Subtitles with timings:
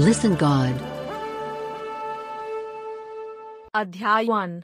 [0.00, 0.76] Listen God.
[3.74, 4.62] अध्याय one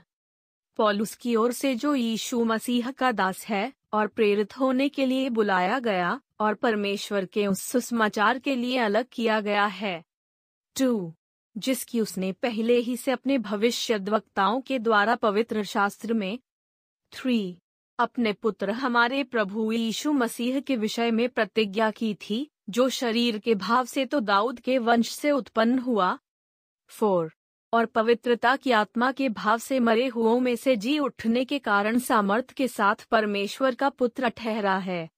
[0.79, 3.73] पॉलुस की ओर से जो यीशु मसीह का दास है
[3.93, 9.07] और प्रेरित होने के लिए बुलाया गया और परमेश्वर के उस सुसमाचार के लिए अलग
[9.13, 10.03] किया गया है
[10.77, 11.13] टू
[11.57, 16.39] जिसकी उसने पहले ही से अपने भविष्य वक्ताओं के द्वारा पवित्र शास्त्र में
[17.13, 17.41] थ्री
[17.99, 23.55] अपने पुत्र हमारे प्रभु यीशु मसीह के विषय में प्रतिज्ञा की थी जो शरीर के
[23.55, 26.19] भाव से तो दाऊद के वंश से उत्पन्न हुआ
[26.91, 27.33] फोर
[27.73, 31.99] और पवित्रता की आत्मा के भाव से मरे हुओं में से जी उठने के कारण
[31.99, 35.09] सामर्थ के साथ परमेश्वर का पुत्र ठहरा है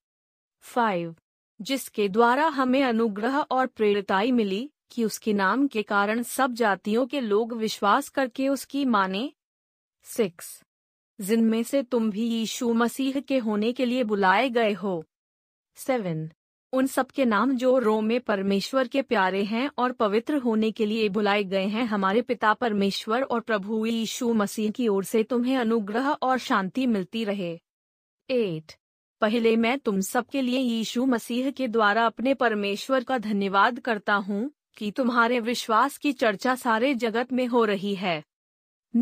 [0.64, 1.14] फाइव
[1.60, 7.20] जिसके द्वारा हमें अनुग्रह और प्रेरताई मिली कि उसके नाम के कारण सब जातियों के
[7.20, 9.30] लोग विश्वास करके उसकी माने
[10.06, 10.60] सिक्स
[11.18, 15.02] जिनमें से तुम भी यीशु मसीह के होने के लिए बुलाए गए हो
[15.76, 16.28] सेवन
[16.72, 21.08] उन सबके नाम जो रोम में परमेश्वर के प्यारे हैं और पवित्र होने के लिए
[21.08, 26.08] बुलाए गए हैं हमारे पिता परमेश्वर और प्रभु यीशु मसीह की ओर से तुम्हें अनुग्रह
[26.12, 27.52] और शांति मिलती रहे
[28.28, 28.72] एट
[29.22, 34.50] पहले मैं तुम सबके लिए यीशु मसीह के द्वारा अपने परमेश्वर का धन्यवाद करता हूँ
[34.76, 38.22] कि तुम्हारे विश्वास की चर्चा सारे जगत में हो रही है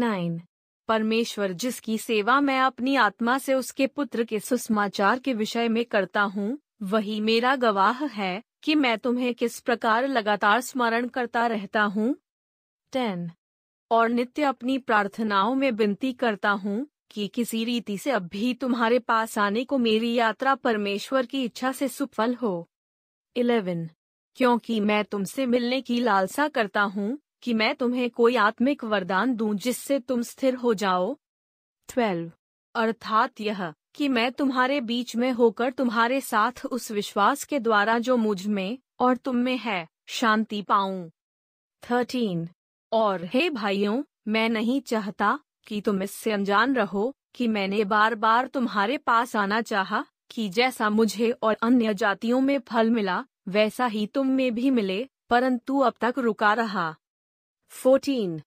[0.00, 0.40] नाइन
[0.88, 6.22] परमेश्वर जिसकी सेवा मैं अपनी आत्मा से उसके पुत्र के सुसमाचार के विषय में करता
[6.32, 12.14] हूँ वही मेरा गवाह है कि मैं तुम्हें किस प्रकार लगातार स्मरण करता रहता हूँ
[12.92, 13.30] टेन
[13.90, 18.98] और नित्य अपनी प्रार्थनाओं में विनती करता हूँ कि किसी रीति से अब भी तुम्हारे
[18.98, 22.68] पास आने को मेरी यात्रा परमेश्वर की इच्छा से सुफल हो
[23.36, 23.88] इलेवन
[24.36, 29.54] क्योंकि मैं तुमसे मिलने की लालसा करता हूँ कि मैं तुम्हें कोई आत्मिक वरदान दूं
[29.56, 31.16] जिससे तुम स्थिर हो जाओ
[31.88, 32.30] ट्वेल्व
[32.74, 38.16] अर्थात यह कि मैं तुम्हारे बीच में होकर तुम्हारे साथ उस विश्वास के द्वारा जो
[38.16, 39.86] मुझ में और तुम में है
[40.08, 41.08] शांति पाऊं
[41.82, 42.48] थर्टीन
[42.92, 48.46] और हे भाइयों मैं नहीं चाहता कि तुम इससे अनजान रहो कि मैंने बार बार
[48.46, 54.06] तुम्हारे पास आना चाहा कि जैसा मुझे और अन्य जातियों में फल मिला वैसा ही
[54.06, 56.94] तुम में भी मिले परंतु अब तक रुका रहा
[57.72, 58.40] फोर्टीन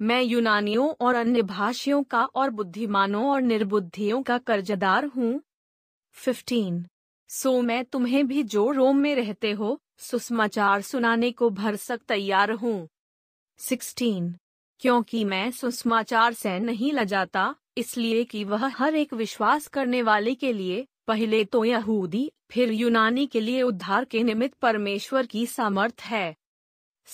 [0.00, 5.40] मैं यूनानियों और अन्य भाषियों का और बुद्धिमानों और निर्बुद्धियों का कर्जदार हूँ
[6.16, 6.84] फिफ्टीन
[7.30, 9.78] सो मैं तुम्हें भी जो रोम में रहते हो
[10.00, 12.88] सुसमाचार सुनाने को भरसक तैयार हूँ
[13.60, 14.34] सिक्सटीन
[14.82, 20.52] क्योंकि मैं सुसमाचार से नहीं लजाता इसलिए कि वह हर एक विश्वास करने वाले के
[20.52, 26.36] लिए पहले तो यहूदी फिर यूनानी के लिए उद्धार के निमित्त परमेश्वर की सामर्थ है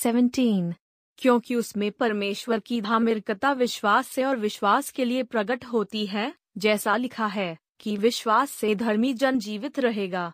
[0.00, 0.75] सेवनटीन
[1.19, 6.35] क्योंकि उसमें परमेश्वर की धामिरकता विश्वास से और विश्वास के लिए प्रकट होती है
[6.59, 10.33] जैसा लिखा है कि विश्वास से धर्मी जन जीवित रहेगा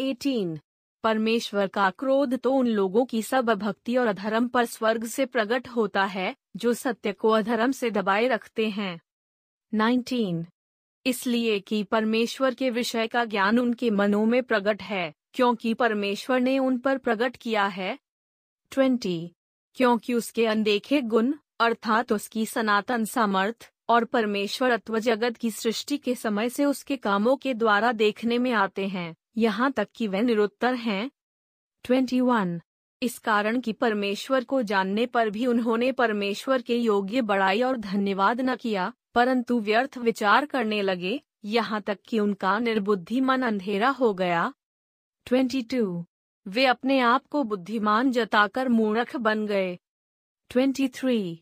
[0.00, 0.58] 18.
[1.04, 5.68] परमेश्वर का क्रोध तो उन लोगों की सब भक्ति और अधर्म पर स्वर्ग से प्रकट
[5.68, 6.34] होता है
[6.56, 9.00] जो सत्य को अधर्म से दबाए रखते हैं
[9.72, 10.44] 19.
[11.06, 16.58] इसलिए कि परमेश्वर के विषय का ज्ञान उनके मनों में प्रकट है क्योंकि परमेश्वर ने
[16.58, 17.98] उन पर प्रकट किया है
[18.70, 19.32] ट्वेंटी
[19.74, 26.14] क्योंकि उसके अनदेखे गुण अर्थात उसकी सनातन सामर्थ और परमेश्वर परमेश्वरत्व जगत की सृष्टि के
[26.14, 30.74] समय से उसके कामों के द्वारा देखने में आते हैं यहाँ तक कि वे निरुत्तर
[30.74, 31.10] हैं
[31.84, 32.60] 21.
[33.02, 38.40] इस कारण कि परमेश्वर को जानने पर भी उन्होंने परमेश्वर के योग्य बड़ाई और धन्यवाद
[38.40, 41.22] न किया परंतु व्यर्थ विचार करने लगे
[41.44, 44.52] यहाँ तक कि उनका निर्बुद्धि मन अंधेरा हो गया
[45.26, 46.02] 22.
[46.46, 49.78] वे अपने आप को बुद्धिमान जताकर मूर्ख बन गए
[50.50, 51.36] 23.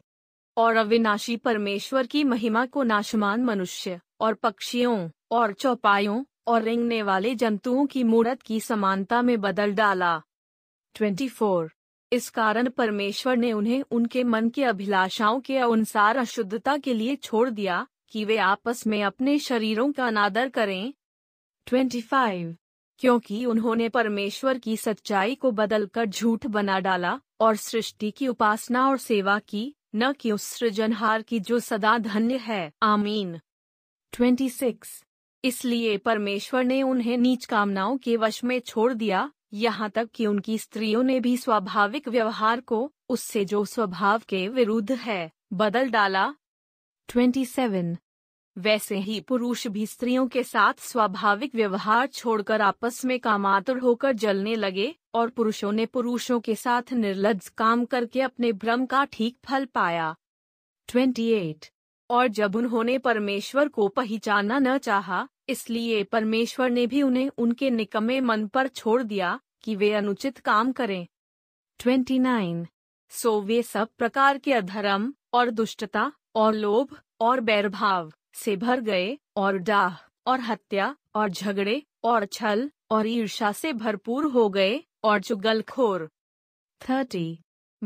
[0.56, 7.34] और अविनाशी परमेश्वर की महिमा को नाशमान मनुष्य और पक्षियों और चौपायों और रेंगने वाले
[7.34, 10.22] जंतुओं की मूर्त की समानता में बदल डाला
[10.94, 11.68] 24.
[12.12, 17.50] इस कारण परमेश्वर ने उन्हें उनके मन की अभिलाषाओं के अनुसार अशुद्धता के लिए छोड़
[17.50, 20.92] दिया कि वे आपस में अपने शरीरों का अनादर करें
[21.66, 22.54] 25.
[22.98, 28.98] क्योंकि उन्होंने परमेश्वर की सच्चाई को बदलकर झूठ बना डाला और सृष्टि की उपासना और
[28.98, 29.74] सेवा की
[29.94, 33.38] न कि उस सृजनहार की जो सदा धन्य है आमीन
[34.12, 35.04] 26.
[35.44, 40.58] इसलिए परमेश्वर ने उन्हें नीच कामनाओं के वश में छोड़ दिया यहाँ तक कि उनकी
[40.58, 45.30] स्त्रियों ने भी स्वाभाविक व्यवहार को उससे जो स्वभाव के विरुद्ध है
[45.52, 46.34] बदल डाला
[47.08, 47.96] 27.
[48.58, 54.54] वैसे ही पुरुष भी स्त्रियों के साथ स्वाभाविक व्यवहार छोड़कर आपस में कामातुर होकर जलने
[54.54, 59.64] लगे और पुरुषों ने पुरुषों के साथ निर्लज काम करके अपने भ्रम का ठीक फल
[59.64, 60.14] पाया
[60.88, 61.70] 28.
[62.10, 68.20] और जब उन्होंने परमेश्वर को पहचाना न चाहा, इसलिए परमेश्वर ने भी उन्हें उनके निकम्मे
[68.20, 71.06] मन पर छोड़ दिया कि वे अनुचित काम करें
[71.80, 72.66] 29.
[73.10, 75.12] सो वे सब प्रकार के अधर्म
[75.32, 76.12] और दुष्टता
[76.34, 79.16] और लोभ और बैरभाव से भर गए
[79.36, 79.96] और डाह
[80.30, 80.94] और हत्या
[81.16, 81.82] और झगड़े
[82.04, 84.82] और छल और ईर्षा से भरपूर हो गए
[85.04, 86.08] और चुगलखोर
[86.80, 87.26] थर्टी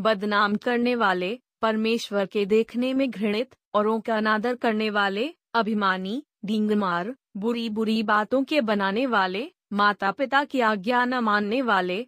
[0.00, 1.38] बदनाम करने वाले
[1.62, 5.29] परमेश्वर के देखने में घृणित औरों का अनादर करने वाले
[5.55, 6.23] अभिमानी
[6.44, 9.47] डींगमार बुरी बुरी बातों के बनाने वाले
[9.81, 12.05] माता पिता की आज्ञा न मानने वाले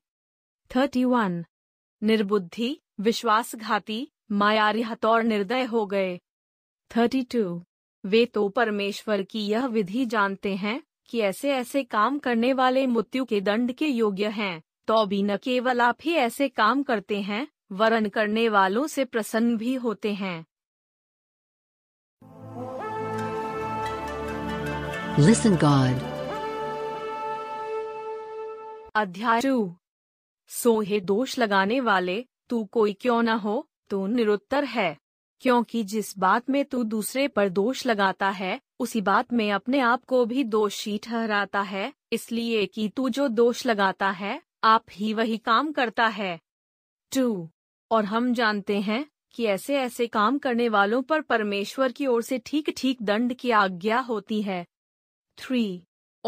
[0.70, 1.44] थर्टी वन
[2.02, 2.76] निर्बुद्धि
[3.00, 4.06] विश्वासघाती
[4.32, 6.18] मायारी हतौर निर्दय हो गए
[6.90, 7.44] थर्टी टू
[8.04, 13.24] वे तो परमेश्वर की यह विधि जानते हैं कि ऐसे ऐसे काम करने वाले मृत्यु
[13.24, 17.48] के दंड के योग्य हैं, तो भी न केवल आप ही ऐसे काम करते हैं
[17.72, 20.44] वरन करने वालों से प्रसन्न भी होते हैं
[25.18, 26.02] Listen God.
[28.96, 29.40] अध्याय
[30.48, 33.68] सोहे दोष लगाने वाले तू कोई क्यों न हो
[33.90, 34.96] तू निरुत्तर है
[35.44, 40.04] क्योंकि जिस बात में तू दूसरे पर दोष लगाता है उसी बात में अपने आप
[40.04, 41.92] को भी दोषी ठहराता है
[42.12, 46.38] इसलिए कि तू जो दोष लगाता है आप ही वही काम करता है
[47.12, 47.26] टू
[47.90, 49.04] और हम जानते हैं
[49.34, 53.50] कि ऐसे ऐसे काम करने वालों पर परमेश्वर की ओर से ठीक ठीक दंड की
[53.50, 54.64] आज्ञा होती है
[55.38, 55.66] थ्री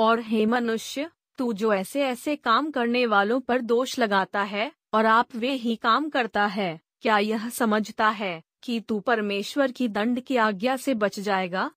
[0.00, 5.07] और हे मनुष्य तू जो ऐसे ऐसे काम करने वालों पर दोष लगाता है और
[5.07, 10.21] आप वे ही काम करता है क्या यह समझता है कि तू परमेश्वर की दंड
[10.21, 11.71] की आज्ञा से बच जाएगा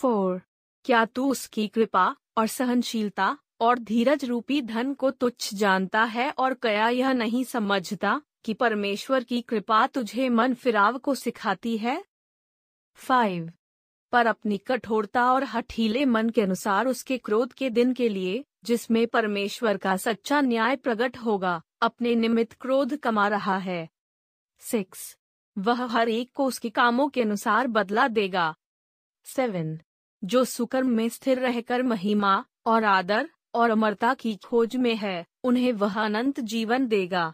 [0.00, 0.40] फोर
[0.84, 2.16] क्या तू उसकी कृपा
[2.38, 3.36] और सहनशीलता
[3.60, 9.24] और धीरज रूपी धन को तुच्छ जानता है और कया यह नहीं समझता कि परमेश्वर
[9.24, 12.02] की कृपा तुझे मन फिराव को सिखाती है
[12.94, 13.50] फाइव
[14.12, 19.06] पर अपनी कठोरता और हठीले मन के अनुसार उसके क्रोध के दिन के लिए जिसमें
[19.06, 23.88] परमेश्वर का सच्चा न्याय प्रकट होगा अपने निमित्त क्रोध कमा रहा है
[24.62, 25.17] सिक्स
[25.58, 28.54] वह हर एक को उसके कामों के अनुसार बदला देगा
[29.26, 29.78] सेवन
[30.22, 32.44] जो सुकर्म में स्थिर रहकर महिमा
[32.66, 33.28] और आदर
[33.54, 35.24] और अमरता की खोज में है
[35.44, 37.32] उन्हें वह अनंत जीवन देगा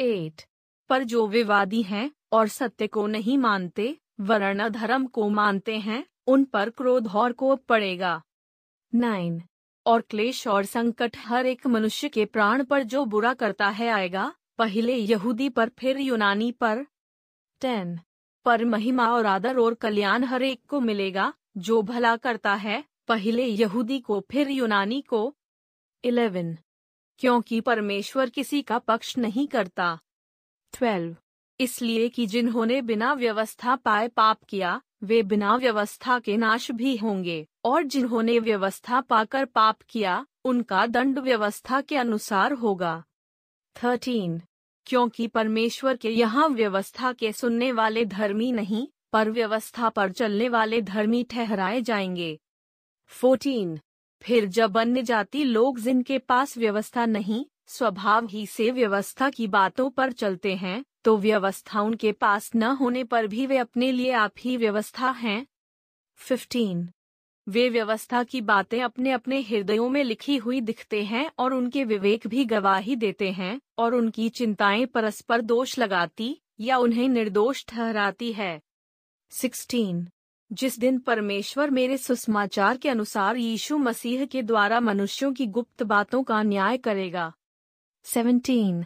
[0.00, 0.42] एट
[0.90, 3.96] पर जो विवादी हैं और सत्य को नहीं मानते
[4.20, 6.04] वर्ण धर्म को मानते हैं
[6.26, 8.20] उन पर क्रोध और कोप पड़ेगा
[8.92, 9.42] नाइन
[9.86, 14.32] और क्लेश और संकट हर एक मनुष्य के प्राण पर जो बुरा करता है आएगा
[14.58, 16.84] पहले यहूदी पर फिर यूनानी पर
[17.62, 17.98] टेन
[18.46, 21.32] पर महिमा और आदर और कल्याण हर एक को मिलेगा
[21.58, 22.82] जो भला करता है
[23.08, 25.22] पहले यहूदी को फिर यूनानी को
[26.04, 26.56] इलेवन
[27.20, 29.98] क्योंकि परमेश्वर किसी का पक्ष नहीं करता
[30.72, 31.16] ट्वेल्व
[31.60, 34.80] इसलिए कि जिन्होंने बिना व्यवस्था पाए पाप किया
[35.02, 37.46] वे बिना व्यवस्था के नाश भी होंगे
[37.64, 40.24] और जिन्होंने व्यवस्था पाकर पाप किया
[40.44, 43.02] उनका दंड व्यवस्था के अनुसार होगा
[43.76, 44.40] थर्टीन
[44.86, 50.82] क्योंकि परमेश्वर के यहाँ व्यवस्था के सुनने वाले धर्मी नहीं पर व्यवस्था पर चलने वाले
[50.82, 52.38] धर्मी ठहराए जाएंगे
[53.12, 53.78] 14.
[54.22, 57.44] फिर जब अन्य जाति लोग जिनके पास व्यवस्था नहीं
[57.66, 63.04] स्वभाव ही से व्यवस्था की बातों पर चलते हैं तो व्यवस्था उनके पास न होने
[63.04, 65.46] पर भी वे अपने लिए आप ही व्यवस्था हैं
[66.18, 66.86] 15.
[67.48, 72.26] वे व्यवस्था की बातें अपने अपने हृदयों में लिखी हुई दिखते हैं और उनके विवेक
[72.26, 78.60] भी गवाही देते हैं और उनकी चिंताएं परस्पर दोष लगाती या उन्हें निर्दोष ठहराती है
[79.32, 80.04] 16.
[80.52, 86.22] जिस दिन परमेश्वर मेरे सुसमाचार के अनुसार यीशु मसीह के द्वारा मनुष्यों की गुप्त बातों
[86.22, 87.32] का न्याय करेगा
[88.04, 88.84] 17.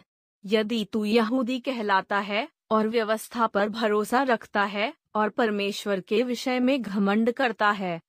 [0.45, 6.59] यदि तू यहूदी कहलाता है और व्यवस्था पर भरोसा रखता है और परमेश्वर के विषय
[6.59, 8.01] में घमंड करता है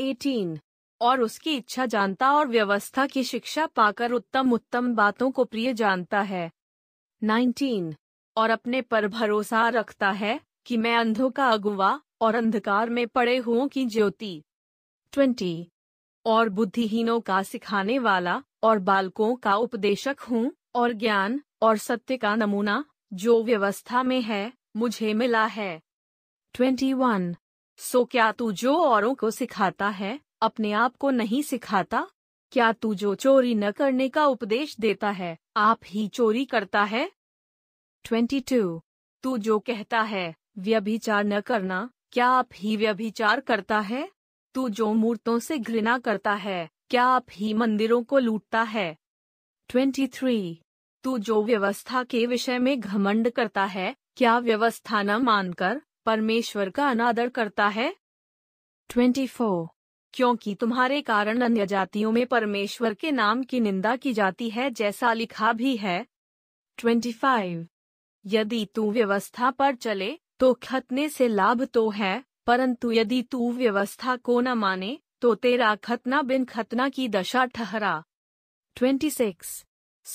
[0.00, 0.58] एटीन
[1.00, 6.20] और उसकी इच्छा जानता और व्यवस्था की शिक्षा पाकर उत्तम उत्तम बातों को प्रिय जानता
[6.22, 6.50] है
[7.22, 7.94] नाइनटीन
[8.36, 12.00] और अपने पर भरोसा रखता है कि मैं अंधों का अगुवा
[12.20, 14.42] और अंधकार में पड़े हुओं की ज्योति
[15.12, 15.68] ट्वेंटी
[16.26, 20.50] और बुद्धिहीनों का सिखाने वाला और बालकों का उपदेशक हूँ
[20.74, 22.84] और ज्ञान और सत्य का नमूना
[23.14, 25.80] जो व्यवस्था में है मुझे मिला है
[26.54, 27.34] ट्वेंटी वन
[27.78, 32.06] सो क्या तू जो औरों को सिखाता है अपने आप को नहीं सिखाता
[32.50, 37.10] क्या तू जो चोरी न करने का उपदेश देता है आप ही चोरी करता है
[38.04, 38.80] 22.
[39.22, 40.34] तू जो कहता है
[40.58, 44.10] व्यभिचार न करना क्या आप ही व्यभिचार करता है
[44.54, 48.96] तू जो मूर्तों से घृणा करता है क्या आप ही मंदिरों को लूटता है
[49.70, 50.54] 23.
[51.04, 56.88] तू जो व्यवस्था के विषय में घमंड करता है क्या व्यवस्था न मानकर परमेश्वर का
[56.88, 57.94] अनादर करता है
[58.90, 59.66] 24.
[60.14, 65.12] क्योंकि तुम्हारे कारण अन्य जातियों में परमेश्वर के नाम की निंदा की जाती है जैसा
[65.12, 66.06] लिखा भी है
[66.78, 67.64] 25.
[68.24, 72.22] यदि तू व्यवस्था पर चले तो खतने से लाभ तो है
[72.46, 78.02] परंतु यदि तू व्यवस्था को न माने तो तेरा खतना बिन खतना की दशा ठहरा
[78.76, 79.64] 26.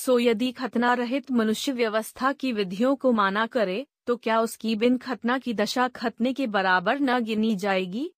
[0.00, 4.98] सो यदि खतना रहित मनुष्य व्यवस्था की विधियों को माना करे तो क्या उसकी बिन
[4.98, 8.10] खतना की दशा खतने के बराबर न गिनी जाएगी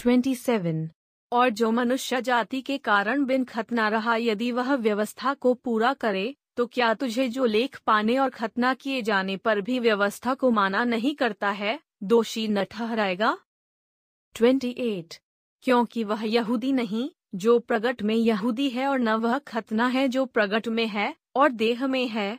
[0.00, 0.88] 27.
[1.32, 6.34] और जो मनुष्य जाति के कारण बिन खतना रहा यदि वह व्यवस्था को पूरा करे
[6.56, 10.84] तो क्या तुझे जो लेख पाने और खतना किए जाने पर भी व्यवस्था को माना
[10.84, 11.80] नहीं करता है
[12.02, 13.38] दोषी न ठहराएगा
[14.34, 15.20] 28.
[15.62, 17.10] क्योंकि वह यहूदी नहीं
[17.34, 21.52] जो प्रगट में यहूदी है और न वह खतना है जो प्रगट में है और
[21.52, 22.38] देह में है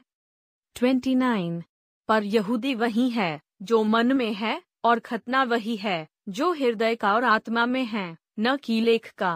[0.76, 1.62] 29.
[2.08, 3.42] पर यहूदी वही है
[3.62, 4.62] जो मन में है
[4.86, 6.08] और खतना वही है
[6.30, 8.18] जो हृदय का और आत्मा में है
[8.40, 9.37] न कि लेख का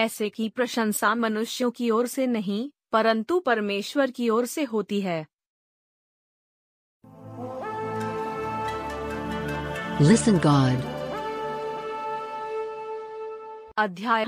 [0.00, 2.70] ऐसे की प्रशंसा मनुष्यों की ओर से नहीं
[2.92, 5.24] परंतु परमेश्वर की ओर से होती है
[10.00, 10.80] Listen God.
[13.78, 14.27] अध्याय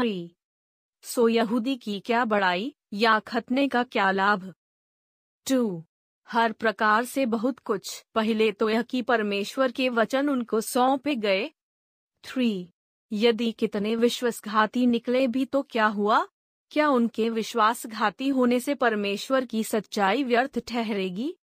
[1.05, 4.53] सो यहूदी की क्या बड़ाई या खतने का क्या लाभ
[5.47, 5.85] टू
[6.29, 11.51] हर प्रकार से बहुत कुछ पहले तो यह कि परमेश्वर के वचन उनको सौंपे गए
[12.25, 12.69] थ्री
[13.13, 16.27] यदि कितने विश्वासघाती निकले भी तो क्या हुआ
[16.73, 21.35] क्या उनके विश्वासघाती होने से परमेश्वर की सच्चाई व्यर्थ ठहरेगी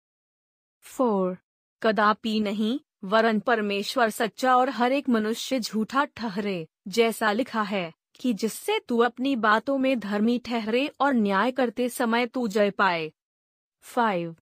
[0.84, 1.36] फोर
[1.82, 2.78] कदापि नहीं
[3.04, 8.98] वरन परमेश्वर सच्चा और हर एक मनुष्य झूठा ठहरे जैसा लिखा है कि जिससे तू
[8.98, 13.10] अपनी बातों में धर्मी ठहरे और न्याय करते समय तू जय पाए
[13.84, 14.34] फाइव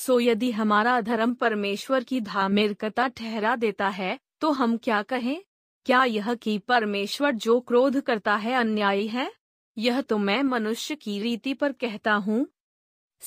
[0.00, 5.42] सो यदि हमारा धर्म परमेश्वर की धामिरकता ठहरा देता है तो हम क्या कहें
[5.86, 9.30] क्या यह कि परमेश्वर जो क्रोध करता है अन्यायी है
[9.76, 12.46] यह तो मैं मनुष्य की रीति पर कहता हूँ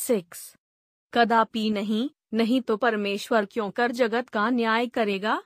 [0.00, 0.55] सिक्स
[1.13, 5.41] कदापि नहीं नहीं तो परमेश्वर क्यों कर जगत का न्याय करेगा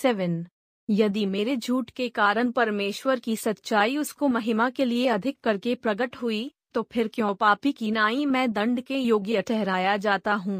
[0.00, 0.46] सेवन
[0.88, 6.16] यदि मेरे झूठ के कारण परमेश्वर की सच्चाई उसको महिमा के लिए अधिक करके प्रकट
[6.16, 10.59] हुई तो फिर क्यों पापी की नाई मैं दंड के योग्य ठहराया जाता हूँ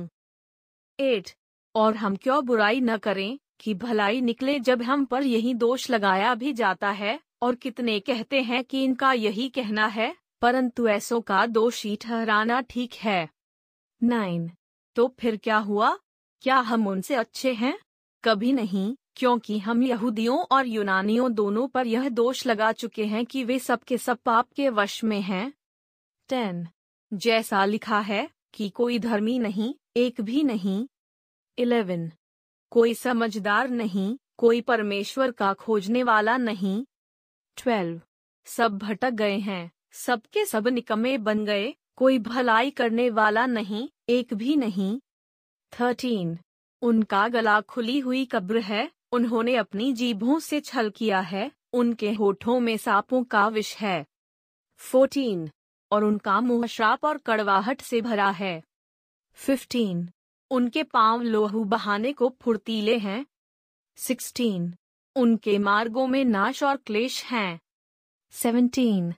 [0.99, 1.31] एट
[1.75, 6.35] और हम क्यों बुराई न करें कि भलाई निकले जब हम पर यही दोष लगाया
[6.35, 11.45] भी जाता है और कितने कहते हैं कि इनका यही कहना है परंतु ऐसों का
[11.47, 13.29] दोषी ठहराना ठीक है
[14.03, 14.51] नाइन
[14.97, 15.97] तो फिर क्या हुआ
[16.43, 17.79] क्या हम उनसे अच्छे हैं
[18.25, 23.45] कभी नहीं क्योंकि हम यहूदियों और यूनानियों दोनों पर यह दोष लगा चुके हैं कि
[23.45, 25.53] वे सबके सब पाप के वश में हैं
[26.31, 26.67] टेन
[27.13, 30.87] जैसा लिखा है कि कोई धर्मी नहीं एक भी नहीं
[31.59, 32.11] इलेवन
[32.73, 36.85] कोई समझदार नहीं कोई परमेश्वर का खोजने वाला नहीं
[37.57, 38.01] ट्वेल्व
[38.47, 39.71] सब भटक गए हैं
[39.97, 44.99] सबके सब निकमे बन गए कोई भलाई करने वाला नहीं एक भी नहीं
[45.73, 46.39] थर्टीन
[46.83, 51.51] उनका गला खुली हुई कब्र है उन्होंने अपनी जीभों से छल किया है
[51.73, 54.05] उनके होठों में सांपों का विष है
[54.81, 55.49] फोर्टीन
[55.91, 58.63] और उनका मुंह श्राप और कड़वाहट से भरा है
[59.39, 60.09] फिफ्टीन
[60.51, 63.25] उनके पांव लोहू बहाने को फुर्तीले हैं
[63.99, 64.75] सिक्सटीन
[65.17, 67.61] उनके मार्गों में नाश और क्लेश हैं
[68.33, 69.15] सेवनटीन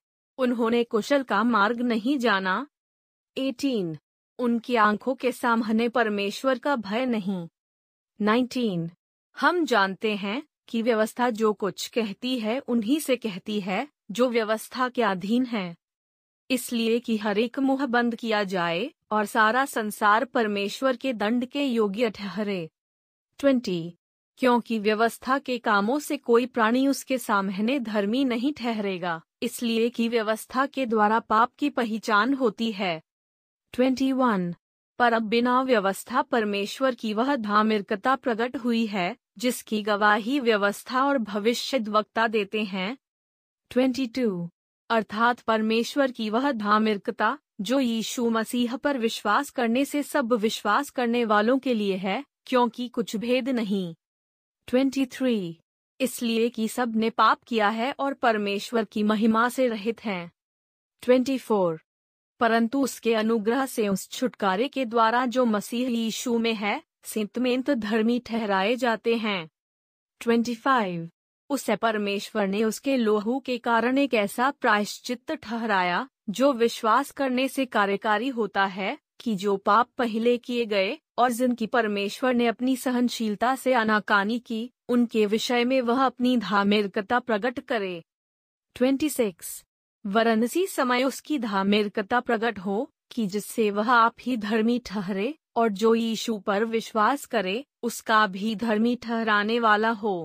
[0.38, 2.66] उन्होंने कुशल का मार्ग नहीं जाना
[3.36, 3.96] एटीन
[4.38, 7.48] उनकी आंखों के सामने परमेश्वर का भय नहीं
[8.20, 8.90] नाइनटीन
[9.36, 13.86] हम जानते हैं कि व्यवस्था जो कुछ कहती है उन्हीं से कहती है
[14.10, 15.76] जो व्यवस्था के अधीन है
[16.50, 21.64] इसलिए कि हर एक मुंह बंद किया जाए और सारा संसार परमेश्वर के दंड के
[21.64, 22.70] योग्य ठहरे
[23.40, 23.94] ट्वेंटी
[24.40, 30.66] क्योंकि व्यवस्था के कामों से कोई प्राणी उसके सामने धर्मी नहीं ठहरेगा इसलिए कि व्यवस्था
[30.66, 33.00] के द्वारा पाप की पहचान होती है
[33.74, 34.54] ट्वेंटी वन
[34.98, 39.16] पर अब बिना व्यवस्था परमेश्वर की वह धामिरकता प्रकट हुई है
[39.38, 42.96] जिसकी गवाही व्यवस्था और भविष्य वक्ता देते हैं
[43.70, 44.50] ट्वेंटी टू
[44.90, 47.38] अर्थात परमेश्वर की वह धामिरकता
[47.60, 52.88] जो यीशु मसीह पर विश्वास करने से सब विश्वास करने वालों के लिए है क्योंकि
[52.88, 53.94] कुछ भेद नहीं
[54.68, 55.54] 23.
[56.00, 60.30] इसलिए कि सब ने पाप किया है और परमेश्वर की महिमा से रहित हैं
[61.02, 61.78] 24.
[62.40, 66.82] परंतु उसके अनुग्रह से उस छुटकारे के द्वारा जो मसीह यीशु में है
[67.04, 69.50] सिंतमेंत धर्मी ठहराए जाते हैं
[70.20, 71.08] 25.
[71.50, 76.08] उसे परमेश्वर ने उसके लोहू के कारण एक ऐसा प्रायश्चित ठहराया
[76.28, 81.66] जो विश्वास करने से कार्यकारी होता है कि जो पाप पहले किए गए और जिनकी
[81.66, 84.70] परमेश्वर ने अपनी सहनशीलता से अनाकानी की
[84.88, 88.02] उनके विषय में वह अपनी धामिरकता प्रकट करे
[88.76, 89.64] 26.
[90.06, 92.90] वरणसी समय उसकी धामिरकता प्रकट हो
[93.10, 98.56] कि जिससे वह आप ही धर्मी ठहरे और जो यीशु पर विश्वास करे उसका भी
[98.56, 100.25] धर्मी ठहराने वाला हो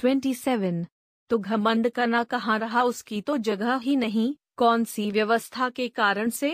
[0.00, 0.86] 27.
[1.30, 6.30] तो घमंड करना कहाँ रहा उसकी तो जगह ही नहीं कौन सी व्यवस्था के कारण
[6.30, 6.54] से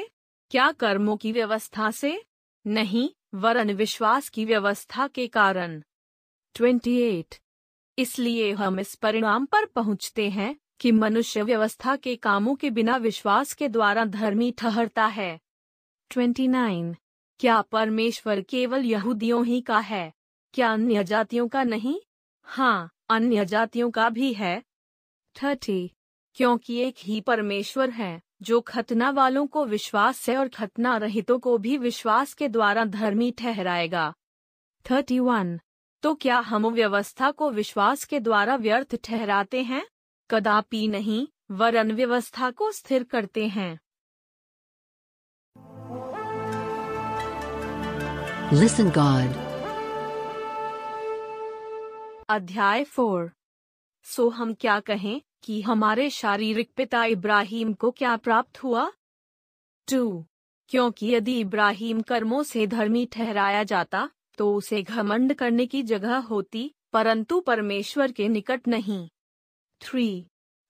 [0.50, 2.20] क्या कर्मों की व्यवस्था से
[2.66, 3.08] नहीं
[3.34, 5.80] वरन विश्वास की व्यवस्था के कारण
[6.56, 7.40] 28.
[7.98, 13.52] इसलिए हम इस परिणाम पर पहुँचते हैं कि मनुष्य व्यवस्था के कामों के बिना विश्वास
[13.52, 15.38] के द्वारा धर्मी ठहरता है
[16.10, 16.94] 29.
[17.40, 20.12] क्या परमेश्वर केवल यहूदियों ही का है
[20.54, 22.00] क्या अन्य जातियों का नहीं
[22.46, 24.60] हाँ अन्य जातियों का भी है
[25.36, 25.90] थर्टी
[26.36, 28.20] क्योंकि एक ही परमेश्वर है
[28.42, 33.30] जो खतना वालों को विश्वास है और खतना रहितों को भी विश्वास के द्वारा धर्मी
[33.38, 34.12] ठहराएगा
[34.86, 35.58] थर्टी वन
[36.02, 39.84] तो क्या हम व्यवस्था को विश्वास के द्वारा व्यर्थ ठहराते हैं
[40.30, 41.26] कदापि नहीं
[41.50, 43.78] वरन व्यवस्था को स्थिर करते हैं
[48.52, 49.51] Listen God.
[52.28, 53.30] अध्याय फोर
[54.06, 58.90] सो हम क्या कहें कि हमारे शारीरिक पिता इब्राहिम को क्या प्राप्त हुआ
[59.88, 60.24] टू
[60.70, 66.70] क्योंकि यदि इब्राहिम कर्मों से धर्मी ठहराया जाता तो उसे घमंड करने की जगह होती
[66.92, 69.06] परंतु परमेश्वर के निकट नहीं
[69.80, 70.08] थ्री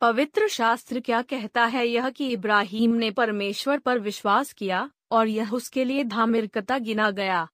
[0.00, 5.52] पवित्र शास्त्र क्या कहता है यह कि इब्राहिम ने परमेश्वर पर विश्वास किया और यह
[5.54, 7.49] उसके लिए धामिरकता गिना गया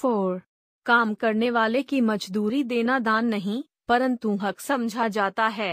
[0.00, 0.42] फोर
[0.86, 5.72] काम करने वाले की मजदूरी देना दान नहीं परंतु हक समझा जाता है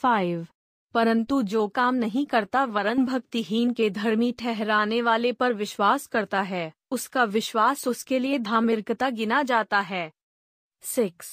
[0.00, 0.46] फाइव
[0.94, 6.72] परंतु जो काम नहीं करता वरन भक्तिहीन के धर्मी ठहराने वाले पर विश्वास करता है
[6.90, 10.10] उसका विश्वास उसके लिए धामिरकता गिना जाता है
[10.82, 11.33] सिक्स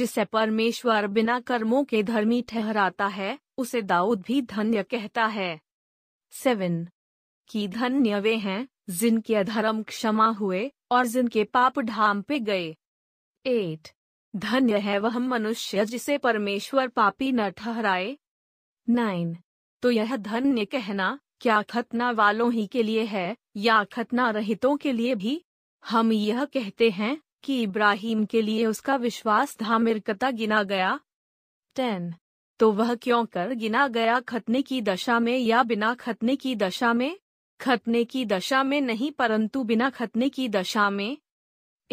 [0.00, 5.58] जिसे परमेश्वर बिना कर्मों के धर्मी ठहराता है उसे दाऊद भी धन्य कहता है
[6.32, 6.86] सेवन
[7.50, 12.74] की धन्य वे हैं जिनके अधर्म क्षमा हुए और जिनके पाप ढाम पे गए
[13.44, 13.88] एट
[14.34, 18.16] धन्य है वह मनुष्य जिसे परमेश्वर पापी न ठहराए
[18.88, 19.36] नाइन
[19.82, 23.36] तो यह धन्य कहना क्या खतना वालों ही के लिए है
[23.56, 25.40] या खतना रहितों के लिए भी
[25.84, 30.98] हम यह कहते हैं कि इब्राहिम के लिए उसका विश्वास धामिरकता गिना गया
[31.76, 32.14] टेन
[32.60, 36.92] तो वह क्यों कर गिना गया खतने की दशा में या बिना खतने की दशा
[36.92, 37.16] में
[37.64, 41.16] खतने की दशा में नहीं परंतु बिना खतने की दशा में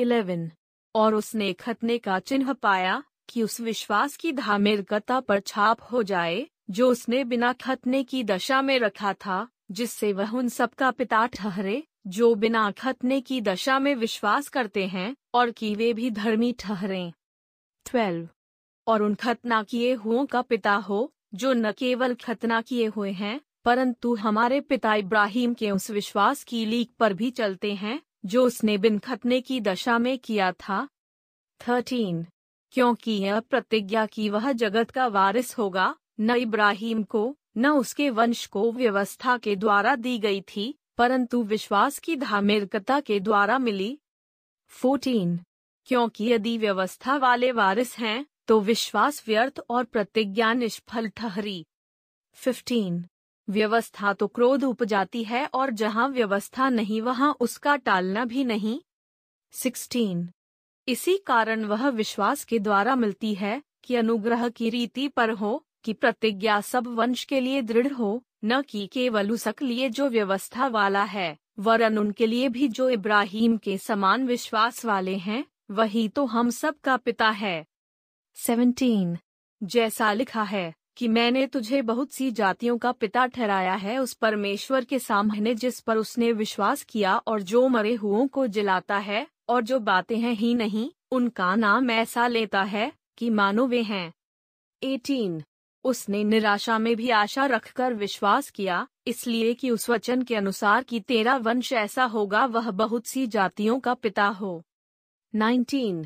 [0.00, 0.50] इलेवन
[0.96, 3.04] और उसने खतने का चिन्ह पाया
[3.30, 6.46] कि उस विश्वास की धामिरकता पर छाप हो जाए
[6.70, 9.48] जो उसने बिना खतने की दशा में रखा था
[9.72, 11.82] जिससे वह उन सबका पिता ठहरे
[12.08, 15.15] जो बिना खतने की दशा में विश्वास करते हैं
[15.34, 17.12] और कि वे भी धर्मी ठहरे
[17.86, 18.28] ट्वेल्व
[18.88, 21.12] और उन खतना किए हुओं का पिता हो
[21.34, 26.65] जो न केवल खतना किए हुए हैं परंतु हमारे पिता इब्राहिम के उस विश्वास की
[26.65, 28.00] लीक पर भी चलते हैं
[28.26, 30.88] जो उसने बिन खतने की दशा में किया था
[31.62, 32.26] थर्टीन
[32.74, 37.24] क्योंकि यह प्रतिज्ञा की वह जगत का वारिस होगा न इब्राहिम को
[37.58, 43.20] न उसके वंश को व्यवस्था के द्वारा दी गई थी परंतु विश्वास की धामिरकता के
[43.20, 43.98] द्वारा मिली
[44.72, 45.39] फोर्टीन
[45.88, 51.65] क्योंकि यदि व्यवस्था वाले वारिस हैं तो विश्वास व्यर्थ और प्रतिज्ञा निष्फल ठहरी
[52.38, 53.04] फिफ्टीन
[53.52, 58.80] व्यवस्था तो क्रोध उपजाती है और जहाँ व्यवस्था नहीं वहाँ उसका टालना भी नहीं
[59.54, 60.30] सिक्सटीन
[60.88, 65.63] इसी कारण वह विश्वास के द्वारा मिलती है कि अनुग्रह की रीति पर हो
[65.84, 70.67] कि प्रतिज्ञा सब वंश के लिए दृढ़ हो न कि केवल उसक लिए जो व्यवस्था
[70.67, 71.38] वाला है
[71.60, 75.44] वरन उनके लिए भी जो इब्राहिम के समान विश्वास वाले हैं
[75.72, 77.65] वही तो हम सब का पिता है
[78.38, 79.17] सेवनटीन
[79.62, 84.84] जैसा लिखा है कि मैंने तुझे बहुत सी जातियों का पिता ठहराया है उस परमेश्वर
[84.84, 89.62] के सामने जिस पर उसने विश्वास किया और जो मरे हुओं को जिलाता है और
[89.62, 94.13] जो बातें हैं ही नहीं उनका नाम ऐसा लेता है कि मानो वे हैं
[94.84, 95.44] एटीन
[95.84, 101.00] उसने निराशा में भी आशा रखकर विश्वास किया इसलिए कि उस वचन के अनुसार कि
[101.00, 104.63] तेरा वंश ऐसा होगा वह बहुत सी जातियों का पिता हो
[105.36, 106.06] 19.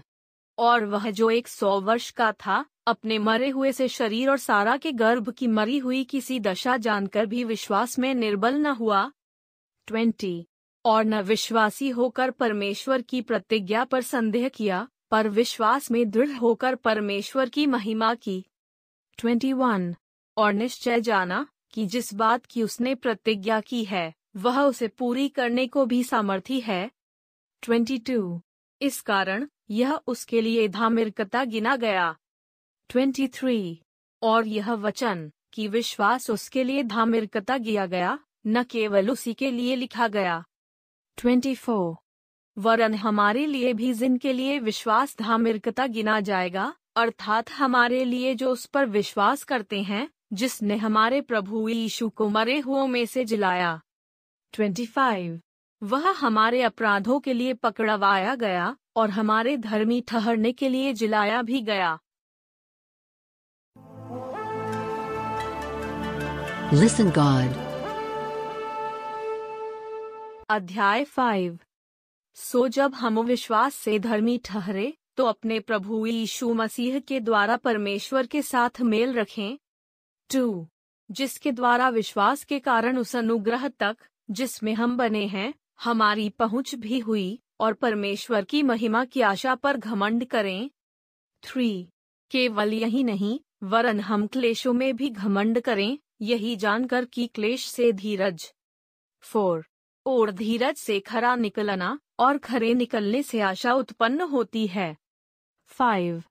[0.58, 4.76] और वह जो एक सौ वर्ष का था अपने मरे हुए से शरीर और सारा
[4.78, 9.12] के गर्भ की मरी हुई किसी दशा जानकर भी विश्वास में निर्बल न हुआ
[9.88, 10.46] ट्वेंटी
[10.86, 16.76] और न विश्वासी होकर परमेश्वर की प्रतिज्ञा पर संदेह किया पर विश्वास में दृढ़ होकर
[16.76, 18.44] परमेश्वर की महिमा की
[19.20, 19.94] ट्वेंटी वन
[20.38, 24.14] और निश्चय जाना कि जिस बात की उसने प्रतिज्ञा की है
[24.36, 26.90] वह उसे पूरी करने को भी सामर्थी है
[27.64, 28.42] ट्वेंटी टू
[28.82, 29.48] इस कारण
[29.70, 32.16] यह उसके लिए धामिरकता गिना गया
[32.90, 33.76] 23.
[34.22, 38.20] और यह वचन कि विश्वास उसके लिए धामिरकता किया गया
[38.48, 40.44] न केवल उसी के लिए लिखा गया
[41.18, 41.96] 24.
[42.58, 48.66] वरन हमारे लिए भी जिनके लिए विश्वास धामिरकता गिना जाएगा अर्थात हमारे लिए जो उस
[48.66, 50.08] पर विश्वास करते हैं
[50.34, 53.80] जिसने हमारे प्रभु यीशु को मरे हुओं में से जिलाया
[54.54, 55.40] 25.
[55.82, 61.62] वह हमारे अपराधों के लिए पकड़वाया गया और हमारे धर्मी ठहरने के लिए जिलाया भी
[61.62, 62.00] गया
[66.74, 67.52] Listen God.
[70.50, 71.58] अध्याय फाइव
[72.38, 78.26] सो जब हम विश्वास से धर्मी ठहरे तो अपने प्रभु यीशु मसीह के द्वारा परमेश्वर
[78.26, 79.58] के साथ मेल रखें
[80.30, 80.46] टू
[81.10, 83.96] जिसके द्वारा विश्वास के कारण उस अनुग्रह तक
[84.32, 87.40] जिसमें हम बने हैं हमारी पहुंच भी हुई
[87.62, 90.70] और परमेश्वर की महिमा की आशा पर घमंड करें
[91.44, 91.70] थ्री
[92.32, 97.92] केवल यही नहीं वरन हम क्लेशों में भी घमंड करें यही जानकर कि क्लेश से
[97.94, 98.52] धीरज
[99.24, 99.66] फोर
[100.06, 104.96] और धीरज से खरा निकलना और खरे निकलने से आशा उत्पन्न होती है
[105.72, 106.24] फाइव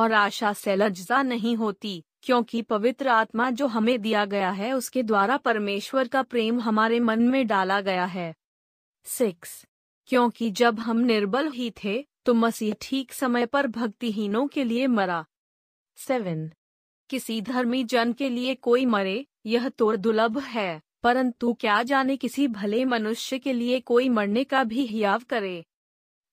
[0.00, 5.02] और आशा से लज्जा नहीं होती क्योंकि पवित्र आत्मा जो हमें दिया गया है उसके
[5.02, 8.34] द्वारा परमेश्वर का प्रेम हमारे मन में डाला गया है
[9.06, 9.64] सिक्स
[10.08, 15.24] क्योंकि जब हम निर्बल ही थे तो मसीह ठीक समय पर भक्तिहीनों के लिए मरा
[15.98, 16.50] सेवन
[17.12, 19.24] किसी धर्मी जन के लिए कोई मरे
[19.46, 20.80] यह तो दुर्लभ है
[21.02, 25.64] परंतु क्या जाने किसी भले मनुष्य के लिए कोई मरने का भी हियाव करे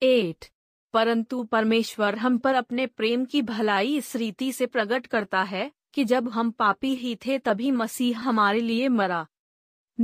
[0.02, 0.44] एट
[0.94, 6.04] परंतु परमेश्वर हम पर अपने प्रेम की भलाई इस रीति से प्रकट करता है कि
[6.04, 9.26] जब हम पापी ही थे तभी मसीह हमारे लिए मरा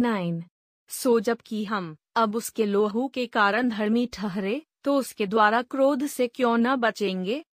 [0.00, 0.42] नाइन
[0.90, 6.06] सो जब की हम अब उसके लोहू के कारण धर्मी ठहरे तो उसके द्वारा क्रोध
[6.06, 7.44] से क्यों न बचेंगे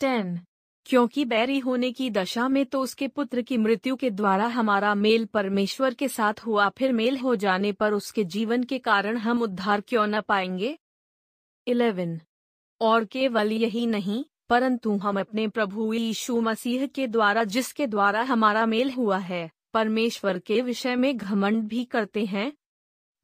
[0.00, 0.38] टेन
[0.86, 5.24] क्योंकि बैरी होने की दशा में तो उसके पुत्र की मृत्यु के द्वारा हमारा मेल
[5.24, 9.80] परमेश्वर के साथ हुआ फिर मेल हो जाने पर उसके जीवन के कारण हम उद्धार
[9.80, 10.76] क्यों न पाएंगे
[11.66, 12.20] इलेवन
[12.80, 18.64] और केवल यही नहीं परंतु हम अपने प्रभु यीशु मसीह के द्वारा जिसके द्वारा हमारा
[18.66, 22.52] मेल हुआ है परमेश्वर के विषय में घमंड भी करते हैं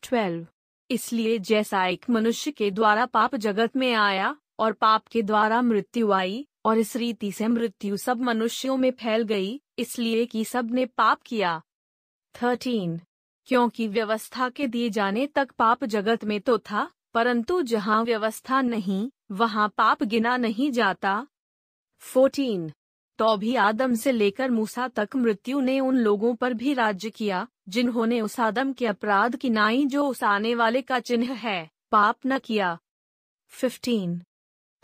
[0.03, 0.47] ट्वेल्व
[0.91, 6.13] इसलिए जैसा एक मनुष्य के द्वारा पाप जगत में आया और पाप के द्वारा मृत्यु
[6.13, 10.87] आई और इस रीति से मृत्यु सब मनुष्यों में फैल गई इसलिए कि सब ने
[10.87, 11.61] पाप किया
[12.35, 13.01] थर्टीन
[13.49, 19.09] क्योंकि व्यवस्था के दिए जाने तक पाप जगत में तो था परंतु जहाँ व्यवस्था नहीं
[19.33, 21.27] वहाँ पाप गिना नहीं जाता
[22.03, 22.71] फोर्टीन
[23.19, 27.47] तो भी आदम से लेकर मूसा तक मृत्यु ने उन लोगों पर भी राज्य किया
[27.69, 31.59] जिन्होंने उस आदम के अपराध की नाई जो उस आने वाले का चिन्ह है
[31.91, 32.79] पाप न किया
[33.53, 34.21] फिफ्टीन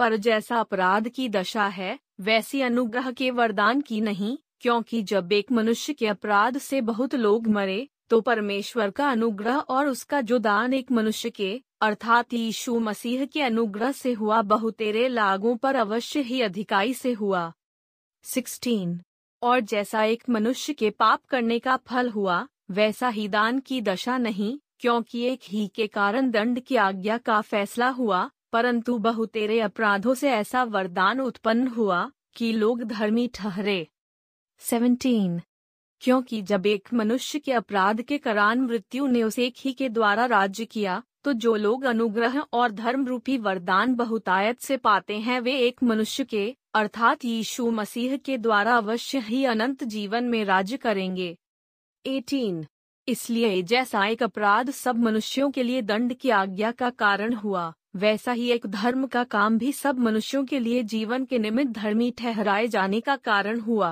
[0.02, 1.98] पर जैसा अपराध की दशा है
[2.20, 4.38] वैसी अनुग्रह के वरदान की नहीं
[4.60, 7.88] क्योंकि जब एक मनुष्य के अपराध से बहुत लोग मरे
[8.10, 11.62] तो परमेश्वर का अनुग्रह और उसका जो दान एक मनुष्य के
[11.80, 17.52] अर्थात यीशु मसीह के अनुग्रह से हुआ बहुतेरे लागों पर अवश्य ही अधिकाई से हुआ
[18.24, 18.98] 16.
[19.42, 22.46] और जैसा एक मनुष्य के पाप करने का फल हुआ
[22.70, 24.58] वैसा ही दान की दशा नहीं
[24.78, 30.30] क्योंकि एक ही के कारण दंड की आज्ञा का फैसला हुआ परंतु बहुतेरे अपराधों से
[30.30, 32.10] ऐसा वरदान उत्पन्न हुआ
[32.36, 33.88] कि लोग धर्मी ठहरे
[34.60, 35.40] 17.
[36.00, 40.26] क्योंकि जब एक मनुष्य के अपराध के कारण मृत्यु ने उसे एक ही के द्वारा
[40.26, 45.58] राज्य किया तो जो लोग अनुग्रह और धर्म रूपी वरदान बहुतायत से पाते हैं वे
[45.58, 51.36] एक मनुष्य के अर्थात यीशु मसीह के द्वारा अवश्य ही अनंत जीवन में राज्य करेंगे
[52.04, 52.64] 18.
[53.08, 58.32] इसलिए जैसा एक अपराध सब मनुष्यों के लिए दंड की आज्ञा का कारण हुआ वैसा
[58.32, 62.68] ही एक धर्म का काम भी सब मनुष्यों के लिए जीवन के निमित्त धर्मी ठहराए
[62.68, 63.92] जाने का कारण हुआ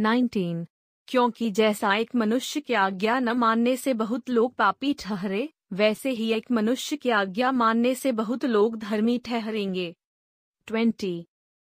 [0.00, 0.64] 19.
[1.08, 5.48] क्योंकि जैसा एक मनुष्य की आज्ञा न मानने से बहुत लोग पापी ठहरे
[5.72, 9.94] वैसे ही एक मनुष्य की आज्ञा मानने से बहुत लोग धर्मी ठहरेंगे
[10.68, 11.22] 20.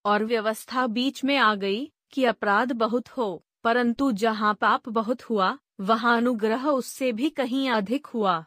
[0.05, 3.47] और व्यवस्था बीच में आ गई कि अपराध बहुत हो
[3.65, 8.45] परंतु जहाँ पाप बहुत हुआ वहाँ अनुग्रह उससे भी कहीं अधिक हुआ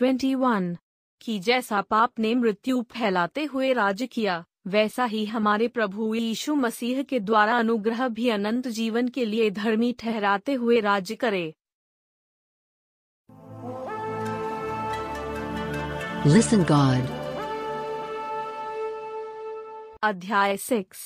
[0.00, 0.76] 21.
[1.20, 7.02] कि जैसा पाप ने मृत्यु फैलाते हुए राज किया वैसा ही हमारे प्रभु यीशु मसीह
[7.02, 11.52] के द्वारा अनुग्रह भी अनंत जीवन के लिए धर्मी ठहराते हुए राज करे
[16.26, 17.10] Listen God.
[20.04, 20.98] अध्याय सिक्स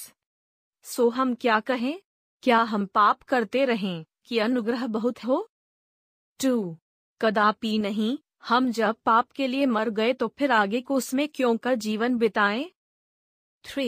[0.86, 1.94] सो हम क्या कहें
[2.42, 5.38] क्या हम पाप करते रहें कि अनुग्रह बहुत हो
[6.40, 6.54] टू
[7.20, 8.16] कदापि नहीं
[8.44, 12.16] हम जब पाप के लिए मर गए तो फिर आगे को उसमें क्यों का जीवन
[12.18, 12.64] बिताएं?
[13.64, 13.88] थ्री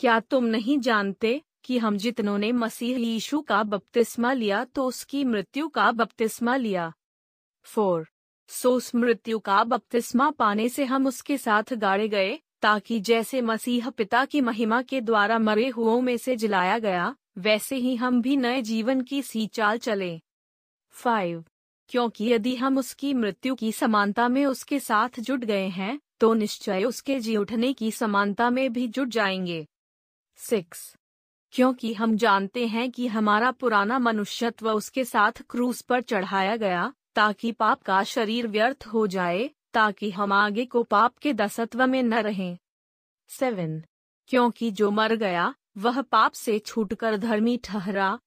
[0.00, 5.24] क्या तुम नहीं जानते कि हम जितनों ने मसीह यीशु का बपतिस्मा लिया तो उसकी
[5.24, 6.92] मृत्यु का बपतिस्मा लिया
[7.66, 8.06] फोर
[8.48, 13.90] सो उस मृत्यु का बपतिस्मा पाने से हम उसके साथ गाड़े गए ताकि जैसे मसीह
[13.90, 17.14] पिता की महिमा के द्वारा मरे हुओं में से जलाया गया
[17.38, 20.20] वैसे ही हम भी नए जीवन की सी चाल चले
[20.94, 21.44] फाइव
[21.90, 26.84] क्योंकि यदि हम उसकी मृत्यु की समानता में उसके साथ जुट गए हैं तो निश्चय
[26.84, 29.66] उसके जी उठने की समानता में भी जुट जाएंगे
[30.38, 30.94] सिक्स
[31.52, 37.52] क्योंकि हम जानते हैं कि हमारा पुराना मनुष्यत्व उसके साथ क्रूस पर चढ़ाया गया ताकि
[37.52, 42.20] पाप का शरीर व्यर्थ हो जाए ताकि हम आगे को पाप के दसत्व में न
[42.20, 42.56] रहें
[43.30, 43.80] सेवन
[44.30, 45.54] क्योंकि जो मर गया
[45.78, 48.18] वह पाप से छूटकर धर्मी ठहरा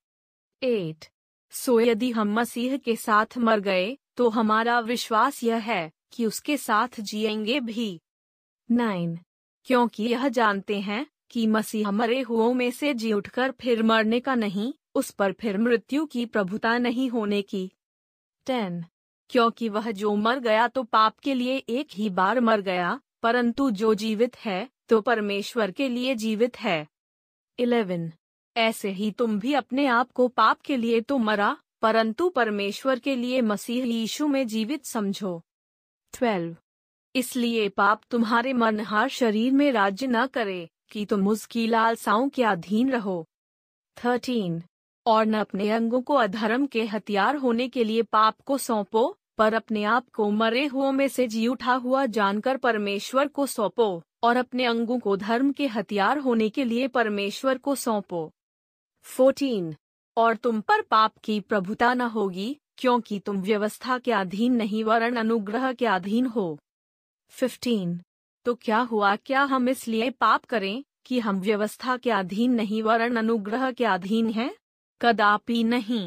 [0.62, 1.13] एट
[1.54, 5.92] सो यदि हम मसीह के साथ मर गए तो हमारा विश्वास यह है
[6.12, 7.90] कि उसके साथ जिएंगे भी
[8.70, 9.18] नाइन
[9.68, 11.06] क्योंकि यह जानते हैं
[11.30, 15.58] कि मसीह मरे हुओं में से जी उठकर फिर मरने का नहीं उस पर फिर
[15.58, 17.72] मृत्यु की प्रभुता नहीं होने की
[18.48, 18.84] टेन
[19.30, 23.00] क्योंकि वह जो मर गया तो पाप के लिए एक ही बार मर गया
[23.22, 24.68] परंतु जो जीवित है
[24.90, 26.88] तो परमेश्वर के लिए जीवित है
[27.60, 28.12] इलेवन
[28.56, 33.16] ऐसे ही तुम भी अपने आप को पाप के लिए तो मरा परंतु परमेश्वर के
[33.16, 35.42] लिए मसीह यीशु में जीवित समझो
[36.14, 36.56] ट्वेल्व
[37.16, 42.92] इसलिए पाप तुम्हारे मनहार शरीर में राज्य न करे कि तुम उसकी लालसाओं के अधीन
[42.92, 43.26] रहो
[43.98, 44.62] थर्टीन
[45.06, 49.06] और न अपने अंगों को अधर्म के हथियार होने के लिए पाप को सौंपो
[49.38, 54.04] पर अपने आप को मरे हुओं में से जी उठा हुआ जानकर परमेश्वर को सौंपो
[54.24, 58.32] और अपने अंगों को धर्म के हथियार होने के लिए परमेश्वर को सौंपो
[59.06, 59.76] फोर्टीन
[60.18, 65.16] और तुम पर पाप की प्रभुता न होगी क्योंकि तुम व्यवस्था के अधीन नहीं वरण
[65.16, 66.48] अनुग्रह के अधीन हो
[67.34, 68.00] फिफ्टीन
[68.46, 73.16] तो क्या हुआ क्या हम इसलिए पाप करें कि हम व्यवस्था के अधीन नहीं वरण
[73.16, 74.52] अनुग्रह के अधीन हैं
[75.02, 76.08] कदापि नहीं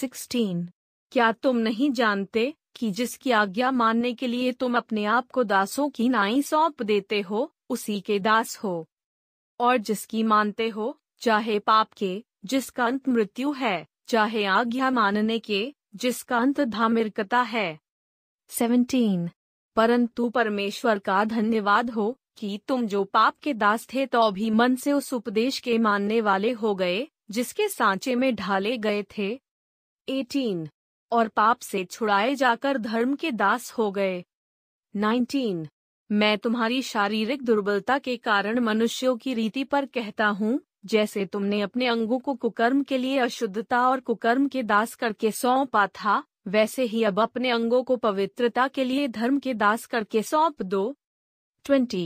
[0.00, 0.68] सिक्सटीन
[1.12, 5.88] क्या तुम नहीं जानते कि जिसकी आज्ञा मानने के लिए तुम अपने आप को दासों
[5.90, 8.86] की नाई सौंप देते हो उसी के दास हो
[9.60, 10.96] और जिसकी मानते हो
[11.20, 12.24] चाहे पाप के
[12.44, 13.86] जिसका अंत मृत्यु है
[14.08, 15.74] चाहे आज्ञा मानने के
[15.94, 17.78] जिसका अंत धामिरकता है
[18.48, 19.28] सेवनटीन
[19.76, 22.18] परंतु परमेश्वर का धन्यवाद हो
[22.36, 26.20] कि तुम जो पाप के दास थे तो भी मन से उस उपदेश के मानने
[26.20, 27.08] वाले हो गए
[27.30, 29.40] जिसके सांचे में ढाले गए थे
[30.08, 30.68] 18.
[31.12, 34.24] और पाप से छुड़ाए जाकर धर्म के दास हो गए
[34.94, 35.66] 19.
[36.12, 40.60] मैं तुम्हारी शारीरिक दुर्बलता के कारण मनुष्यों की रीति पर कहता हूँ
[40.88, 45.86] जैसे तुमने अपने अंगों को कुकर्म के लिए अशुद्धता और कुकर्म के दास करके सौंपा
[45.94, 46.22] था
[46.48, 50.84] वैसे ही अब अपने अंगों को पवित्रता के लिए धर्म के दास करके सौंप दो
[51.64, 52.05] ट्वेंटी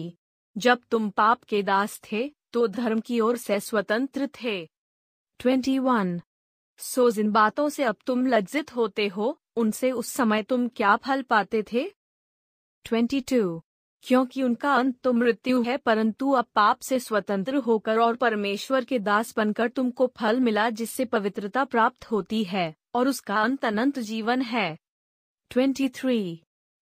[0.57, 4.59] जब तुम पाप के दास थे तो धर्म की ओर से स्वतंत्र थे
[5.41, 6.21] ट्वेंटी वन
[6.81, 11.23] सो जिन बातों से अब तुम लज्जित होते हो उनसे उस समय तुम क्या फल
[11.23, 11.85] पाते थे
[12.85, 13.63] ट्वेंटी टू
[14.03, 18.99] क्योंकि उनका अंत तो मृत्यु है परंतु अब पाप से स्वतंत्र होकर और परमेश्वर के
[18.99, 24.43] दास बनकर तुमको फल मिला जिससे पवित्रता प्राप्त होती है और उसका अंत अनंत जीवन
[24.43, 24.77] है
[25.51, 26.37] 23.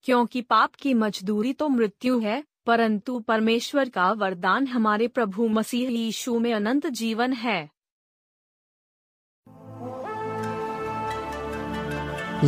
[0.03, 6.38] क्योंकि पाप की मजदूरी तो मृत्यु है परंतु परमेश्वर का वरदान हमारे प्रभु मसीह यीशु
[6.38, 7.69] में अनंत जीवन है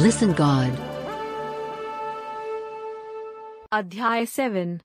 [0.00, 0.92] Listen God.
[3.73, 4.77] अध्याय सेवन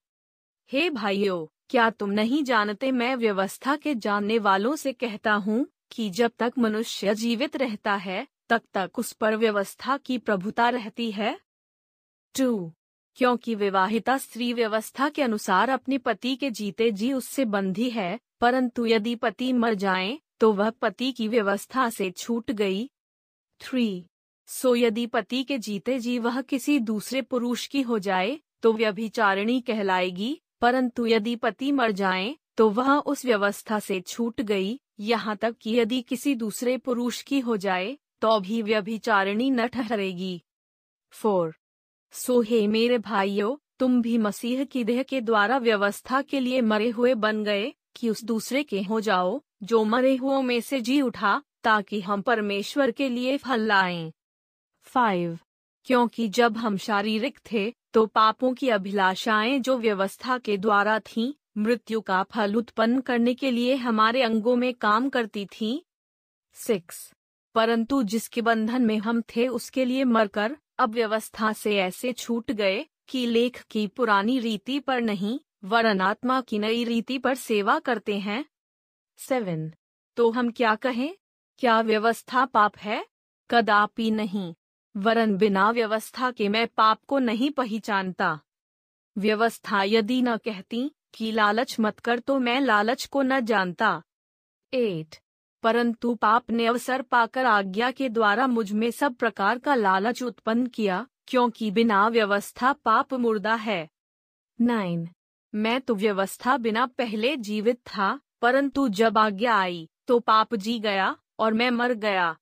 [0.69, 6.09] हे भाइयों क्या तुम नहीं जानते मैं व्यवस्था के जानने वालों से कहता हूँ कि
[6.09, 11.35] जब तक मनुष्य जीवित रहता है तब तक उस पर व्यवस्था की प्रभुता रहती है
[12.35, 12.71] टू
[13.17, 18.19] क्योंकि विवाहिता स्त्री व्यवस्था के अनुसार अपने पति के जीते जी उससे बंधी है
[18.41, 22.89] परंतु यदि पति मर जाए तो वह पति की व्यवस्था से छूट गई
[23.61, 24.05] थ्री
[24.49, 29.59] सो यदि पति के जीते जी वह किसी दूसरे पुरुष की हो जाए तो व्यभिचारिणी
[29.61, 35.55] कहलाएगी परंतु यदि पति मर जाए तो वह उस व्यवस्था से छूट गई यहाँ तक
[35.61, 40.41] कि यदि किसी दूसरे पुरुष की हो जाए तो भी व्यभिचारिणी न ठहरेगी
[41.13, 41.53] फोर
[42.13, 46.89] सो हे मेरे भाइयों तुम भी मसीह की देह के द्वारा व्यवस्था के लिए मरे
[46.89, 49.41] हुए बन गए कि उस दूसरे के हो जाओ
[49.63, 54.11] जो मरे हुओं में से जी उठा ताकि हम परमेश्वर के लिए फल लाएं।
[54.87, 55.37] फाइव
[55.87, 57.73] क्योंकि जब हम शारीरिक थे
[57.93, 63.51] तो पापों की अभिलाषाएं जो व्यवस्था के द्वारा थीं, मृत्यु का फल उत्पन्न करने के
[63.51, 65.79] लिए हमारे अंगों में काम करती थीं।
[66.55, 67.11] सिक्स
[67.55, 72.85] परंतु जिसके बंधन में हम थे उसके लिए मरकर अब व्यवस्था से ऐसे छूट गए
[73.07, 78.19] कि लेख की पुरानी रीति पर नहीं वरन आत्मा की नई रीति पर सेवा करते
[78.19, 78.45] हैं
[79.19, 79.71] सेवन
[80.17, 81.15] तो हम क्या कहें
[81.57, 83.05] क्या व्यवस्था पाप है
[83.49, 84.53] कदापि नहीं
[84.97, 88.39] वरन बिना व्यवस्था के मैं पाप को नहीं पहचानता
[89.15, 90.79] व्यवस्था यदि न कहती
[91.13, 93.89] कि लालच मत कर तो मैं लालच को न जानता
[94.73, 95.15] एट
[95.63, 100.65] परंतु पाप ने अवसर पाकर आज्ञा के द्वारा मुझ में सब प्रकार का लालच उत्पन्न
[100.67, 103.87] किया क्योंकि बिना व्यवस्था पाप मुर्दा है
[104.59, 105.07] नाइन
[105.53, 108.09] मैं तो व्यवस्था बिना पहले जीवित था
[108.41, 112.35] परंतु जब आज्ञा आई तो पाप जी गया और मैं मर गया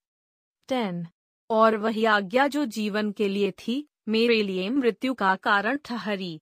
[0.69, 1.05] टेन
[1.49, 6.39] और वही आज्ञा जो जीवन के लिए थी मेरे लिए मृत्यु का कारण ठहरी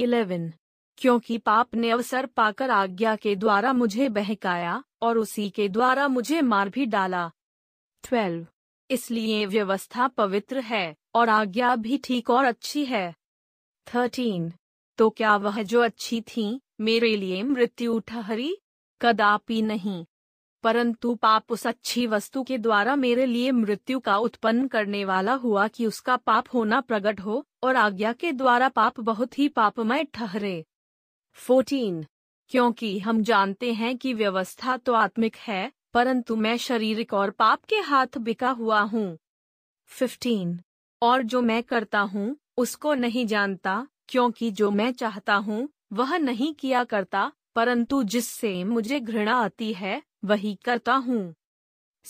[0.00, 0.52] इलेवन
[0.98, 6.40] क्योंकि पाप ने अवसर पाकर आज्ञा के द्वारा मुझे बहकाया और उसी के द्वारा मुझे
[6.42, 7.30] मार भी डाला
[8.04, 8.46] ट्वेल्व
[8.90, 13.10] इसलिए व्यवस्था पवित्र है और आज्ञा भी ठीक और अच्छी है
[13.86, 14.52] थर्टीन
[14.98, 16.48] तो क्या वह जो अच्छी थी
[16.80, 18.56] मेरे लिए मृत्यु ठहरी
[19.00, 20.04] कदापि नहीं
[20.62, 25.68] परंतु पाप उस अच्छी वस्तु के द्वारा मेरे लिए मृत्यु का उत्पन्न करने वाला हुआ
[25.68, 30.64] कि उसका पाप होना प्रकट हो और आज्ञा के द्वारा पाप बहुत ही पापमय ठहरे
[31.38, 32.04] 14.
[32.48, 37.76] क्योंकि हम जानते हैं कि व्यवस्था तो आत्मिक है परंतु मैं शारीरिक और पाप के
[37.76, 39.18] हाथ बिका हुआ हूँ
[39.86, 40.60] फिफ्टीन
[41.02, 46.54] और जो मैं करता हूँ उसको नहीं जानता क्योंकि जो मैं चाहता हूँ वह नहीं
[46.54, 51.34] किया करता परंतु जिससे मुझे घृणा आती है वही करता हूँ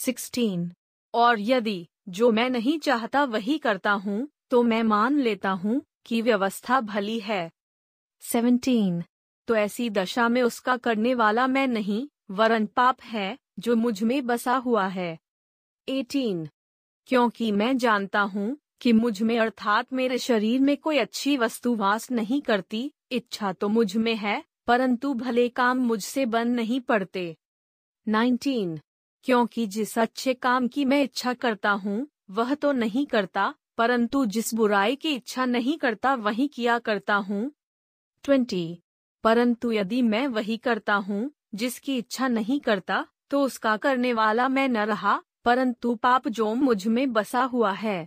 [0.00, 0.70] सिक्सटीन
[1.14, 1.86] और यदि
[2.08, 7.18] जो मैं नहीं चाहता वही करता हूँ तो मैं मान लेता हूँ कि व्यवस्था भली
[7.20, 7.50] है
[8.22, 9.02] सेवनटीन
[9.48, 14.26] तो ऐसी दशा में उसका करने वाला मैं नहीं वरन पाप है जो मुझ में
[14.26, 15.18] बसा हुआ है
[15.88, 16.48] एटीन
[17.08, 22.10] क्योंकि मैं जानता हूँ कि मुझ में अर्थात मेरे शरीर में कोई अच्छी वस्तु वास
[22.10, 27.34] नहीं करती इच्छा तो मुझ में है परंतु भले काम मुझसे बन नहीं पड़ते
[28.06, 28.78] नाइनटीन
[29.24, 34.52] क्योंकि जिस अच्छे काम की मैं इच्छा करता हूँ वह तो नहीं करता परंतु जिस
[34.54, 37.50] बुराई की इच्छा नहीं करता वही किया करता हूँ
[38.24, 38.66] ट्वेंटी
[39.24, 41.30] परंतु यदि मैं वही करता हूँ
[41.54, 46.86] जिसकी इच्छा नहीं करता तो उसका करने वाला मैं न रहा परंतु पाप जो मुझ
[46.86, 47.98] में बसा हुआ है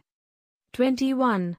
[0.73, 1.53] ट्वेंटी वन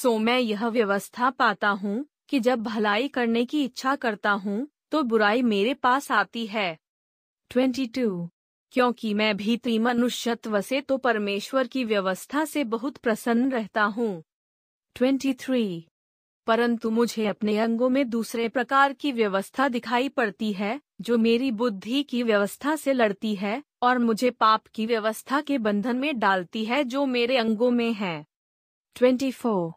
[0.00, 5.02] सो मैं यह व्यवस्था पाता हूँ कि जब भलाई करने की इच्छा करता हूँ तो
[5.04, 6.68] बुराई मेरे पास आती है
[7.50, 8.08] ट्वेंटी टू
[8.72, 14.22] क्योंकि मैं भीतरी मनुष्यत्व से तो परमेश्वर की व्यवस्था से बहुत प्रसन्न रहता हूँ
[14.96, 15.86] ट्वेंटी थ्री
[16.46, 22.02] परंतु मुझे अपने अंगों में दूसरे प्रकार की व्यवस्था दिखाई पड़ती है जो मेरी बुद्धि
[22.02, 26.82] की व्यवस्था से लड़ती है और मुझे पाप की व्यवस्था के बंधन में डालती है
[26.84, 28.24] जो मेरे अंगों में है
[29.32, 29.72] फोर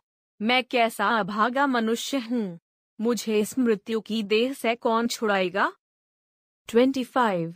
[0.40, 2.60] मैं कैसा अभागा मनुष्य हूँ
[3.00, 5.72] मुझे इस मृत्यु की देह से कौन छुड़ाएगा
[6.76, 7.54] 25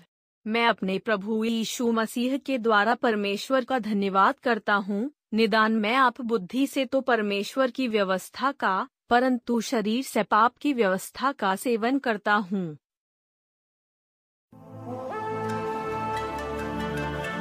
[0.47, 5.11] मैं अपने प्रभु यीशु मसीह के द्वारा परमेश्वर का धन्यवाद करता हूँ
[5.33, 8.87] निदान मैं आप बुद्धि से तो परमेश्वर की व्यवस्था का
[9.09, 12.77] परंतु शरीर से पाप की व्यवस्था का सेवन करता हूँ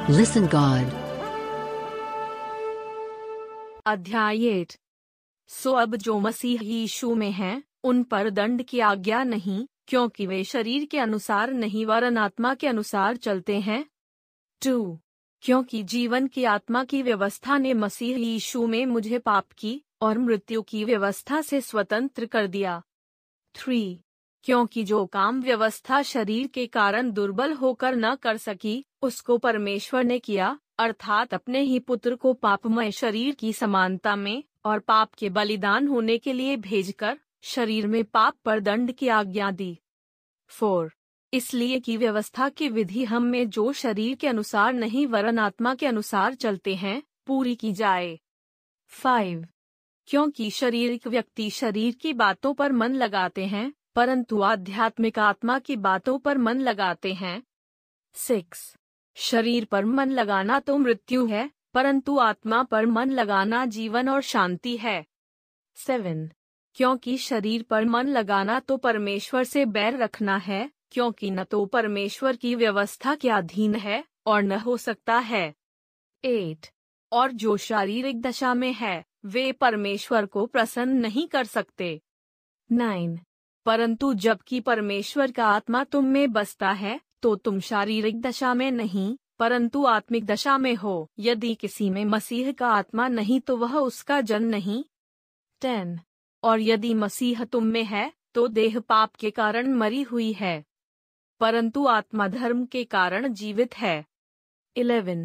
[0.09, 0.91] Listen God.
[3.85, 4.65] अध्याय
[5.47, 10.43] सो अब जो मसीह यीशु में हैं, उन पर दंड की आज्ञा नहीं क्योंकि वे
[10.43, 13.85] शरीर के अनुसार नहीं वरन आत्मा के अनुसार चलते हैं
[14.61, 14.97] टू
[15.43, 20.61] क्योंकि जीवन की आत्मा की व्यवस्था ने मसीह यीशु में मुझे पाप की और मृत्यु
[20.61, 22.81] की व्यवस्था से स्वतंत्र कर दिया
[23.55, 23.81] थ्री
[24.45, 30.19] क्योंकि जो काम व्यवस्था शरीर के कारण दुर्बल होकर न कर सकी उसको परमेश्वर ने
[30.19, 35.87] किया अर्थात अपने ही पुत्र को पापमय शरीर की समानता में और पाप के बलिदान
[35.87, 37.17] होने के लिए भेजकर
[37.45, 39.77] शरीर में पाप पर दंड की आज्ञा दी
[40.51, 40.91] फोर
[41.33, 45.85] इसलिए कि व्यवस्था की विधि हम में जो शरीर के अनुसार नहीं वरन आत्मा के
[45.85, 47.01] अनुसार चलते हैं
[47.27, 48.17] पूरी की जाए
[48.91, 49.45] फाइव
[50.07, 53.71] क्योंकि शारीरिक व्यक्ति शरीर की बातों पर मन लगाते हैं
[53.95, 57.41] परंतु आध्यात्मिक आत्मा की बातों पर मन लगाते हैं
[58.15, 58.61] सिक्स
[59.17, 61.49] शरीर पर मन लगाना तो मृत्यु है
[61.73, 65.03] परंतु आत्मा पर मन लगाना जीवन और शांति है
[65.77, 66.29] सेवन
[66.75, 72.35] क्योंकि शरीर पर मन लगाना तो परमेश्वर से बैर रखना है क्योंकि न तो परमेश्वर
[72.35, 75.53] की व्यवस्था के अधीन है और न हो सकता है
[76.23, 76.67] एट
[77.11, 79.03] और जो शारीरिक दशा में है
[79.25, 81.99] वे परमेश्वर को प्रसन्न नहीं कर सकते
[82.69, 83.19] नाइन
[83.65, 89.15] परंतु जबकि परमेश्वर का आत्मा तुम में बसता है तो तुम शारीरिक दशा में नहीं
[89.39, 94.19] परंतु आत्मिक दशा में हो यदि किसी में मसीह का आत्मा नहीं तो वह उसका
[94.21, 94.83] जन नहीं
[95.61, 95.99] टेन
[96.45, 98.11] और यदि मसीह तुम में है
[98.33, 100.63] तो देह पाप के कारण मरी हुई है
[101.41, 103.95] परंतु आत्मा धर्म के कारण जीवित है
[104.75, 105.25] इलेवन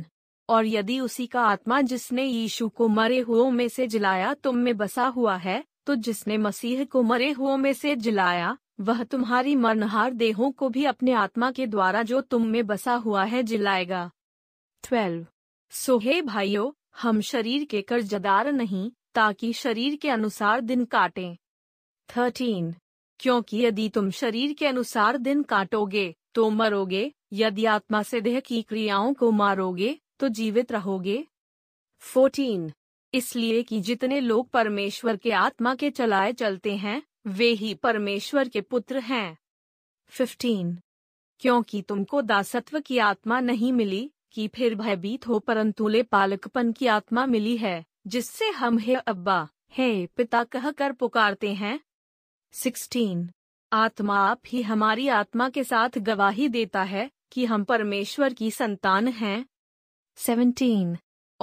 [0.48, 4.76] और यदि उसी का आत्मा जिसने यीशु को मरे हुओं में से जिलाया तुम में
[4.76, 8.56] बसा हुआ है तो जिसने मसीह को मरे हुओं में से जिलाया
[8.80, 13.24] वह तुम्हारी मरनहार देहों को भी अपने आत्मा के द्वारा जो तुम में बसा हुआ
[13.24, 14.10] है जिलाएगा
[14.84, 15.26] ट्वेल्व
[15.72, 16.70] सोहे भाइयों
[17.02, 21.34] हम शरीर के कर्जदार नहीं ताकि शरीर के अनुसार दिन काटे
[22.08, 22.74] थर्टीन
[23.20, 26.14] क्योंकि यदि तुम शरीर के अनुसार दिन काटोगे
[26.34, 27.10] तो मरोगे
[27.32, 29.96] यदि आत्मा से देह की क्रियाओं को मारोगे
[30.18, 31.24] तो जीवित रहोगे
[32.02, 32.72] फोर्टीन
[33.14, 37.02] इसलिए कि जितने लोग परमेश्वर के आत्मा के चलाए चलते हैं
[37.28, 39.36] वे ही परमेश्वर के पुत्र हैं
[40.12, 40.78] फिफ्टीन
[41.42, 44.10] क्योंकि तुमको दासत्व की आत्मा नहीं मिली
[44.32, 47.84] कि फिर भयभीत हो परंतु ले पालकपन की आत्मा मिली है
[48.06, 49.48] जिससे हम हे अब्बा
[49.72, 51.78] हे पिता कहकर पुकारते हैं
[52.54, 53.28] सिक्सटीन
[53.72, 59.08] आत्मा आप ही हमारी आत्मा के साथ गवाही देता है कि हम परमेश्वर की संतान
[59.08, 59.44] हैं
[60.18, 60.96] सेवनटीन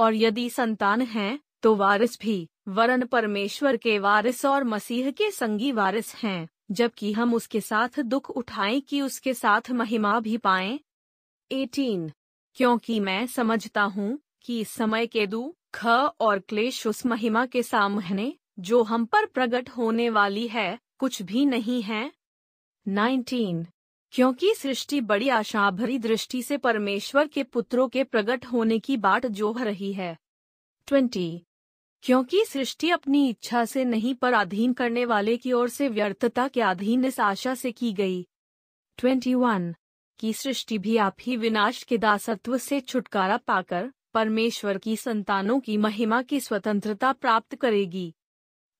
[0.00, 2.47] और यदि संतान हैं तो वारिस भी
[2.69, 6.47] वरन परमेश्वर के वारिस और मसीह के संगी वारिस हैं
[6.71, 10.80] जबकि हम उसके साथ दुख उठाएं कि उसके साथ महिमा भी पाएं
[11.51, 12.11] एटीन
[12.57, 15.88] क्योंकि मैं समझता हूँ कि इस समय के दू ख
[16.19, 18.34] और क्लेश उस महिमा के सामने
[18.59, 22.11] जो हम पर प्रकट होने वाली है कुछ भी नहीं है
[22.88, 23.65] 19.
[24.11, 29.25] क्योंकि सृष्टि बड़ी आशा भरी दृष्टि से परमेश्वर के पुत्रों के प्रकट होने की बाट
[29.25, 30.17] जोह रही है
[30.88, 31.39] 20.
[32.01, 36.61] क्योंकि सृष्टि अपनी इच्छा से नहीं पर अधीन करने वाले की ओर से व्यर्थता के
[36.61, 38.28] अधीन इस आशा से की गई
[38.99, 39.73] 21.
[40.19, 45.78] की सृष्टि भी आप ही विनाश के दासत्व से छुटकारा पाकर परमेश्वर की संतानों की
[45.78, 48.13] महिमा की स्वतंत्रता प्राप्त करेगी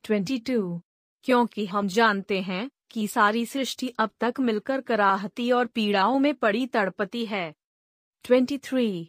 [0.04, 0.80] 22.
[1.24, 6.66] क्योंकि हम जानते हैं कि सारी सृष्टि अब तक मिलकर कराहती और पीड़ाओं में पड़ी
[6.68, 7.54] तड़पती है
[8.26, 9.06] 23.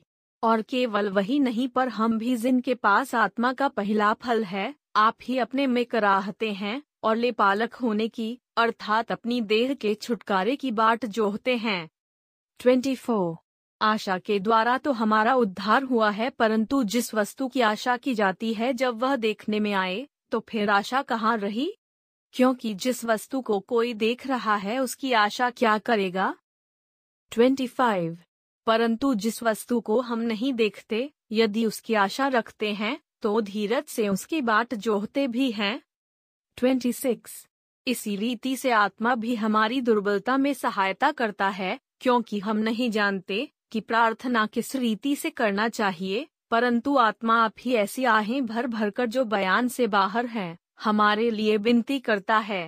[0.43, 5.17] और केवल वही नहीं पर हम भी जिनके पास आत्मा का पहला फल है आप
[5.23, 10.71] ही अपने में कराहते हैं और लेपालक होने की अर्थात अपनी देह के छुटकारे की
[10.71, 11.89] बाट जोहते हैं
[12.61, 13.37] 24.
[13.83, 18.55] आशा के द्वारा तो हमारा उद्धार हुआ है परंतु जिस वस्तु की आशा की जाती
[18.55, 20.09] है जब वह देखने में आए
[20.31, 21.75] तो फिर आशा कहाँ रही
[22.33, 26.35] क्योंकि जिस वस्तु को कोई देख रहा है उसकी आशा क्या करेगा
[27.33, 28.17] 25.
[28.67, 31.13] परंतु जिस वस्तु को हम नहीं देखते
[31.33, 33.01] यदि उसकी आशा रखते हैं
[33.23, 35.83] तो धीरज से उसकी बाट जोहते भी हैं
[36.59, 37.17] 26.
[37.87, 43.51] इसी रीति से आत्मा भी हमारी दुर्बलता में सहायता करता है क्योंकि हम नहीं जानते
[43.73, 48.91] कि प्रार्थना किस रीति से करना चाहिए परंतु आत्मा आप ही ऐसी आहें भर भर
[48.91, 52.68] कर जो बयान से बाहर हैं हमारे लिए विनती करता है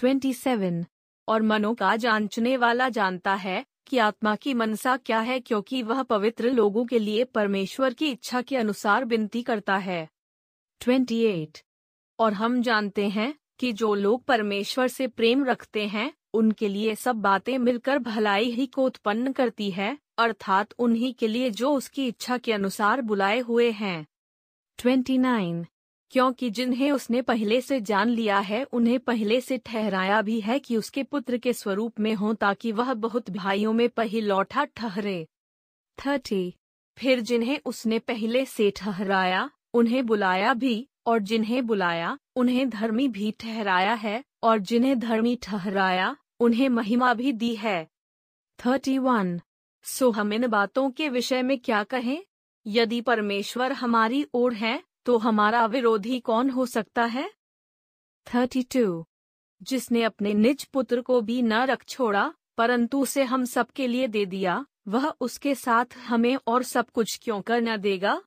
[0.00, 0.84] 27.
[1.28, 6.02] और मनो का जांचने वाला जानता है कि आत्मा की मनसा क्या है क्योंकि वह
[6.02, 10.08] पवित्र लोगों के लिए परमेश्वर की इच्छा के अनुसार विनती करता है
[10.80, 11.62] 28.
[12.18, 17.16] और हम जानते हैं कि जो लोग परमेश्वर से प्रेम रखते हैं उनके लिए सब
[17.16, 22.38] बातें मिलकर भलाई ही को उत्पन्न करती है अर्थात उन्हीं के लिए जो उसकी इच्छा
[22.38, 24.06] के अनुसार बुलाए हुए हैं
[24.78, 25.66] ट्वेंटी नाइन
[26.12, 30.76] क्योंकि जिन्हें उसने पहले से जान लिया है उन्हें पहले से ठहराया भी है कि
[30.76, 33.88] उसके पुत्र के स्वरूप में हो ताकि वह बहुत भाइयों में
[34.14, 35.26] लौटा ठहरे
[35.98, 36.54] थर्टी
[36.98, 40.88] फिर जिन्हें उसने पहले से ठहराया उन्हें बुलाया भी
[41.06, 47.32] और जिन्हें बुलाया उन्हें धर्मी भी ठहराया है और जिन्हें धर्मी ठहराया उन्हें महिमा भी
[47.32, 47.84] दी है
[48.58, 49.40] थर्टी वन
[49.84, 52.18] सो हम इन बातों के विषय में क्या कहें
[52.66, 57.28] यदि परमेश्वर हमारी ओर है तो हमारा विरोधी कौन हो सकता है
[58.26, 59.04] थर्टी टू
[59.62, 64.24] जिसने अपने निज पुत्र को भी न रख छोड़ा परंतु उसे हम सबके लिए दे
[64.26, 68.20] दिया वह उसके साथ हमें और सब कुछ क्यों कर न देगा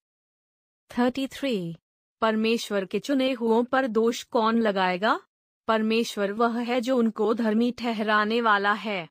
[0.92, 1.76] थ्री
[2.22, 5.20] परमेश्वर के चुने हुओं पर दोष कौन लगाएगा
[5.68, 9.08] परमेश्वर वह है जो उनको धर्मी ठहराने वाला है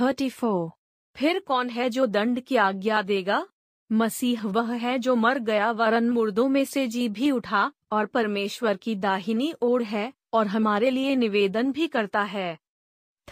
[0.00, 0.77] थर्टी फोर
[1.18, 3.46] फिर कौन है जो दंड की आज्ञा देगा
[3.90, 7.62] मसीह वह है जो मर गया वरन मुर्दों में से जी भी उठा
[7.92, 10.12] और परमेश्वर की दाहिनी ओर है
[10.34, 12.58] और हमारे लिए निवेदन भी करता है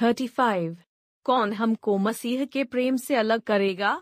[0.00, 0.76] थर्टी फाइव
[1.26, 3.94] कौन हमको मसीह के प्रेम से अलग करेगा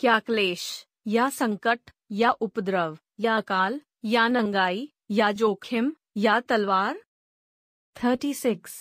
[0.00, 0.68] क्या क्लेश
[1.06, 1.90] या संकट
[2.12, 3.80] या उपद्रव या अकाल
[4.04, 4.88] या नंगाई
[5.10, 5.92] या जोखिम
[6.18, 7.02] या तलवार
[7.96, 8.81] थर्टी सिक्स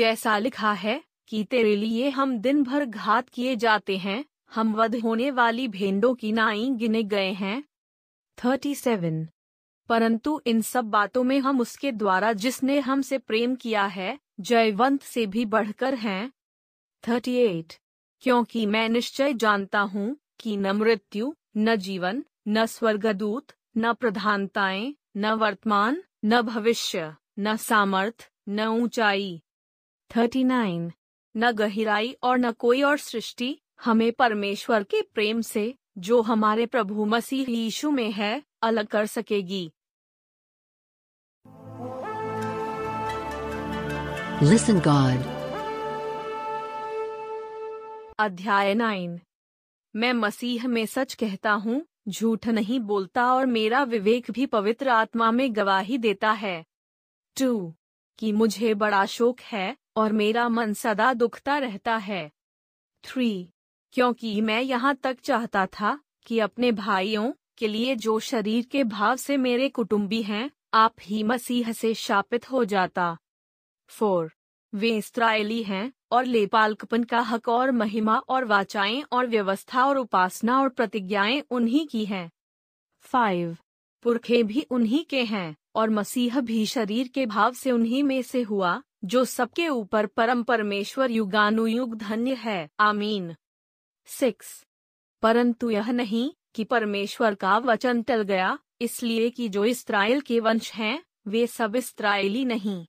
[0.00, 4.24] जैसा लिखा है कि तेरे लिए हम दिन भर घात किए जाते हैं
[4.54, 7.62] हम वध होने वाली भेंडों की नाई गिने गए हैं
[8.38, 9.26] थर्टी सेवन
[9.90, 14.18] परंतु इन सब बातों में हम उसके द्वारा जिसने हमसे प्रेम किया है
[14.40, 16.30] जयवंत से भी बढ़कर हैं
[17.04, 17.72] थर्टी एट
[18.22, 20.16] क्योंकि मैं निश्चय जानता हूँ
[20.40, 28.30] कि न मृत्यु न जीवन न स्वर्गदूत न प्रधानताएं न वर्तमान न भविष्य न सामर्थ
[28.48, 29.40] न ऊंचाई
[30.10, 30.92] थर्टी नाइन
[31.36, 33.56] न गहराई और न कोई और सृष्टि
[33.84, 35.74] हमें परमेश्वर के प्रेम से
[35.98, 39.70] जो हमारे प्रभु मसीह यीशु में है अलग कर सकेगी
[44.42, 45.22] Listen God.
[48.20, 49.18] अध्याय नाइन
[49.94, 55.30] मैं मसीह में सच कहता हूँ झूठ नहीं बोलता और मेरा विवेक भी पवित्र आत्मा
[55.30, 56.62] में गवाही देता है
[57.36, 57.74] टू
[58.18, 62.30] कि मुझे बड़ा शोक है और मेरा मन सदा दुखता रहता है
[63.04, 63.30] थ्री
[63.94, 69.16] क्योंकि मैं यहाँ तक चाहता था कि अपने भाइयों के लिए जो शरीर के भाव
[69.16, 73.16] से मेरे कुटुंबी हैं आप ही मसीह से शापित हो जाता
[73.90, 74.30] फोर
[74.72, 80.60] वे इसराइली हैं और लेपालकपन का हक और महिमा और वाचाएं और व्यवस्था और उपासना
[80.60, 82.30] और प्रतिज्ञाएं उन्हीं की हैं
[83.04, 83.56] फाइव
[84.04, 88.42] पुरखे भी उन्हीं के हैं और मसीह भी शरीर के भाव से उन्हीं में से
[88.42, 93.34] हुआ जो सबके ऊपर परम परमेश्वर युगानुयुग धन्य है आमीन
[94.08, 94.48] सिक्स
[95.22, 100.72] परंतु यह नहीं कि परमेश्वर का वचन टल गया इसलिए कि जो इसराइल के वंश
[100.72, 102.84] हैं वे सब इसराइली नहीं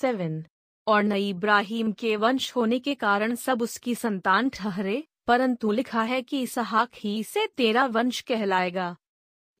[0.00, 0.42] सेवन
[0.86, 6.22] और न इब्राहिम के वंश होने के कारण सब उसकी संतान ठहरे परंतु लिखा है
[6.22, 8.96] कि इसहाक ही से तेरा वंश कहलाएगा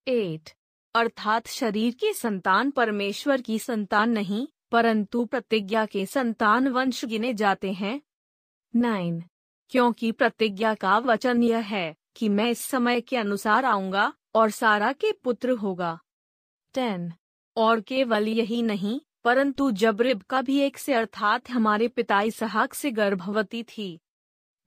[0.06, 0.50] एट
[0.94, 7.72] अर्थात शरीर की संतान परमेश्वर की संतान नहीं परंतु प्रतिज्ञा के संतान वंश गिने जाते
[7.72, 8.00] हैं
[8.74, 9.22] नाइन
[9.72, 14.92] क्योंकि प्रतिज्ञा का वचन यह है कि मैं इस समय के अनुसार आऊंगा और सारा
[14.92, 15.98] के पुत्र होगा
[16.74, 17.12] टेन
[17.56, 22.90] और केवल यही नहीं परंतु जबरिब का भी एक से अर्थात हमारे पिता इसहाक से
[22.90, 23.98] गर्भवती थी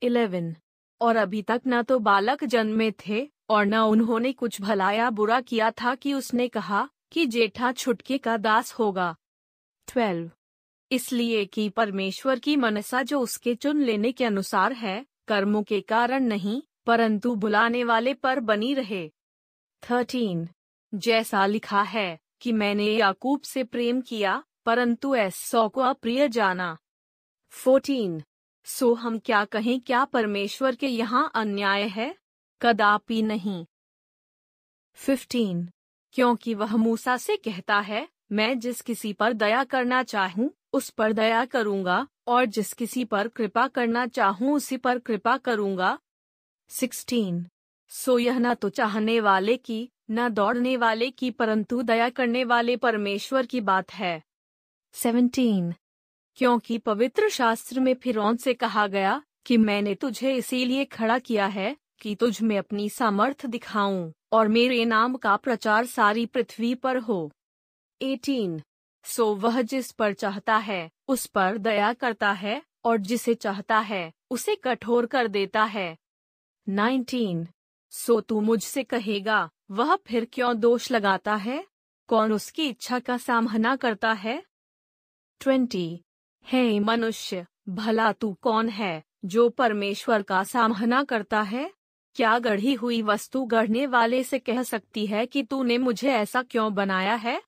[0.02, 0.56] इलेवन
[1.02, 5.72] और अभी तक न तो बालक जन्मे थे और न उन्होंने कुछ भलाया बुरा किया
[5.72, 9.16] था कि उसने कहा कि जेठा छुटके का दास होगा
[9.88, 10.30] ट्वेल्व
[10.92, 16.24] इसलिए कि परमेश्वर की मनसा जो उसके चुन लेने के अनुसार है कर्मों के कारण
[16.24, 19.08] नहीं परंतु बुलाने वाले पर बनी रहे
[19.84, 20.48] थर्टीन
[20.94, 22.20] जैसा लिखा है
[22.42, 26.78] कि मैंने याकूब से प्रेम किया परंतु ऐसौ को अप्रिय जाना
[27.54, 28.22] फोर्टीन
[28.68, 32.14] सो हम क्या कहें क्या परमेश्वर के यहाँ अन्याय है
[32.62, 33.66] कदापि नहीं
[34.98, 35.68] फिफ्टीन
[36.16, 38.08] क्योंकि वह मूसा से कहता है
[38.34, 42.08] मैं जिस किसी पर दया करना चाहूँ उस पर दया करूँगा
[42.28, 45.98] और जिस किसी पर कृपा करना चाहूँ उसी पर कृपा करूँगा
[46.72, 47.46] सिक्सटीन
[47.92, 49.78] सो यह न तो चाहने वाले की
[50.12, 54.22] न दौड़ने वाले की परंतु दया करने वाले परमेश्वर की बात है
[54.96, 55.74] सेवनटीन
[56.38, 61.76] क्योंकि पवित्र शास्त्र में फिरौन से कहा गया कि मैंने तुझे इसीलिए खड़ा किया है
[62.02, 67.32] कि तुझ में अपनी सामर्थ दिखाऊं और मेरे नाम का प्रचार सारी पृथ्वी पर हो
[68.04, 68.62] एटीन
[69.06, 70.90] सो वह जिस पर चाहता है
[71.08, 74.12] उस पर दया करता है और जिसे चाहता है
[74.30, 75.98] उसे कठोर कर देता है
[76.70, 77.48] नाइनटीन
[77.92, 79.50] सो तू मुझसे कहेगा
[79.72, 81.64] वह फिर क्यों दोष लगाता है
[82.08, 84.44] कौन उसकी इच्छा का सामना करता है
[85.40, 86.04] ट्वेंटी
[86.46, 87.46] हे मनुष्य
[87.70, 89.04] भला तू कौन है
[89.26, 91.72] जो परमेश्वर का सामना करता है
[92.16, 96.74] क्या गढ़ी हुई वस्तु गढ़ने वाले से कह सकती है कि तूने मुझे ऐसा क्यों
[96.74, 97.42] बनाया है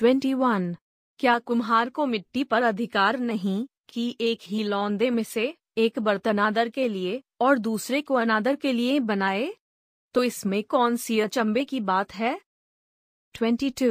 [0.00, 0.74] 21.
[1.18, 6.38] क्या कुम्हार को मिट्टी पर अधिकार नहीं कि एक ही लौंदे में से एक बर्तन
[6.38, 9.54] आदर के लिए और दूसरे को अनादर के लिए बनाए
[10.14, 12.40] तो इसमें कौन सी अचंबे की बात है
[13.34, 13.90] 22.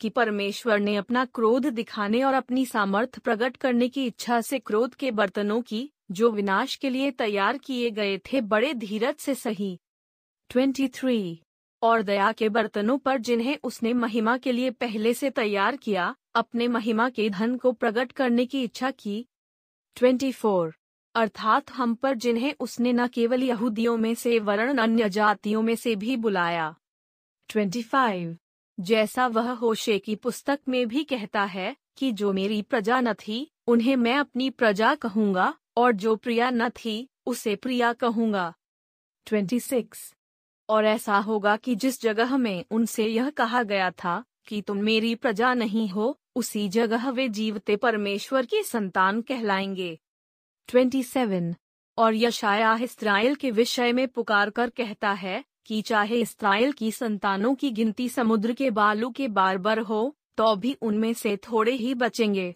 [0.00, 4.94] कि परमेश्वर ने अपना क्रोध दिखाने और अपनी सामर्थ प्रकट करने की इच्छा से क्रोध
[4.94, 5.90] के बर्तनों की
[6.10, 9.78] जो विनाश के लिए तैयार किए गए थे बड़े धीरज से सही
[10.50, 11.36] 23.
[11.82, 16.68] और दया के बर्तनों पर जिन्हें उसने महिमा के लिए पहले से तैयार किया अपने
[16.68, 19.24] महिमा के धन को प्रकट करने की इच्छा की
[19.96, 20.72] 24
[21.14, 25.94] अर्थात हम पर जिन्हें उसने न केवल यहूदियों में से वर्ण अन्य जातियों में से
[25.96, 26.74] भी बुलाया
[27.50, 28.36] 25
[28.78, 33.50] जैसा वह होशे की पुस्तक में भी कहता है कि जो मेरी प्रजा न थी
[33.66, 37.08] उन्हें मैं अपनी प्रजा कहूंगा और जो प्रिया न थी
[37.26, 38.52] उसे प्रिया कहूंगा
[39.26, 39.96] 26
[40.70, 44.24] और ऐसा होगा कि जिस जगह में उनसे यह कहा गया था
[44.46, 46.20] कि तुम मेरी प्रजा नहीं हो
[46.34, 50.00] उसी जगह वे जीवते परमेश्वर की संतान कहलाएंगे
[50.68, 51.54] 27.
[51.98, 57.54] और यशाया इसराइल के विषय में पुकार कर कहता है कि चाहे इसराइल की संतानों
[57.54, 60.16] की गिनती समुद्र के बालू के बारबर हो
[60.36, 62.54] तो भी उनमें से थोड़े ही बचेंगे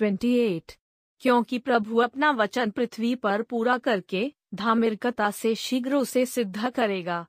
[0.00, 0.60] 28.
[1.20, 7.26] क्योंकि प्रभु अपना वचन पृथ्वी पर पूरा करके धामिरकता से शीघ्र उसे सिद्ध करेगा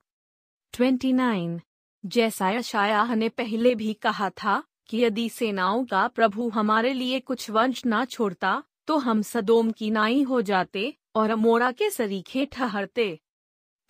[0.74, 1.60] 29.
[2.06, 7.50] जैसा यशायाह ने पहले भी कहा था कि यदि सेनाओं का प्रभु हमारे लिए कुछ
[7.50, 13.20] वंश ना छोड़ता तो हम सदोम की नाई हो जाते और मोरा के सरीखे ठहरते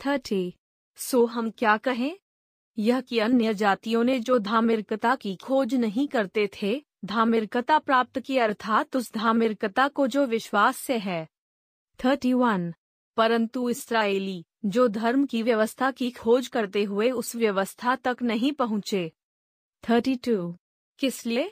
[0.00, 0.54] थर्टी
[0.96, 2.16] सो हम क्या कहें
[2.78, 8.38] यह कि अन्य जातियों ने जो धामिरकता की खोज नहीं करते थे धामिरकता प्राप्त की
[8.38, 11.28] अर्थात उस धामिरकता को जो विश्वास से है
[12.00, 12.74] थर्टी वन
[13.20, 14.44] परंतु इसराइली
[14.66, 19.12] जो धर्म की व्यवस्था की खोज करते हुए उस व्यवस्था तक नहीं पहुंचे
[19.84, 20.20] थर्टी
[21.00, 21.52] किस लिए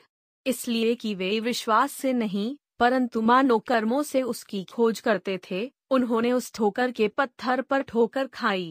[0.46, 5.60] इसलिए कि वे विश्वास से नहीं परंतु मानो कर्मों से उसकी खोज करते थे
[5.90, 8.71] उन्होंने उस ठोकर के पत्थर पर ठोकर खाई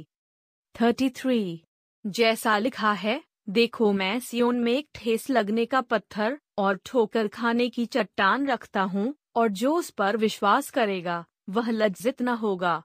[0.75, 1.63] थर्टी थ्री
[2.05, 3.21] जैसा लिखा है
[3.49, 8.81] देखो मैं सियोन में एक ठेस लगने का पत्थर और ठोकर खाने की चट्टान रखता
[8.81, 11.25] हूँ और जो उस पर विश्वास करेगा
[11.49, 12.83] वह लज्जित न होगा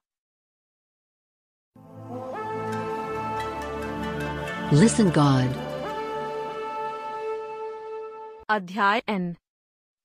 [4.73, 5.49] Listen God.
[8.51, 9.35] अध्याय एन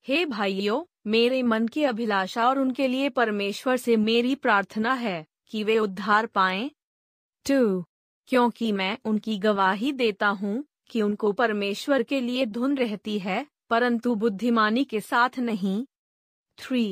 [0.05, 5.25] हे भाइयों मेरे मन की अभिलाषा और उनके लिए परमेश्वर से मेरी प्रार्थना है
[5.51, 6.69] कि वे उद्धार पाए
[7.45, 7.83] टू
[8.29, 14.15] क्योंकि मैं उनकी गवाही देता हूँ कि उनको परमेश्वर के लिए धुन रहती है परंतु
[14.15, 15.85] बुद्धिमानी के साथ नहीं
[16.57, 16.85] थ्री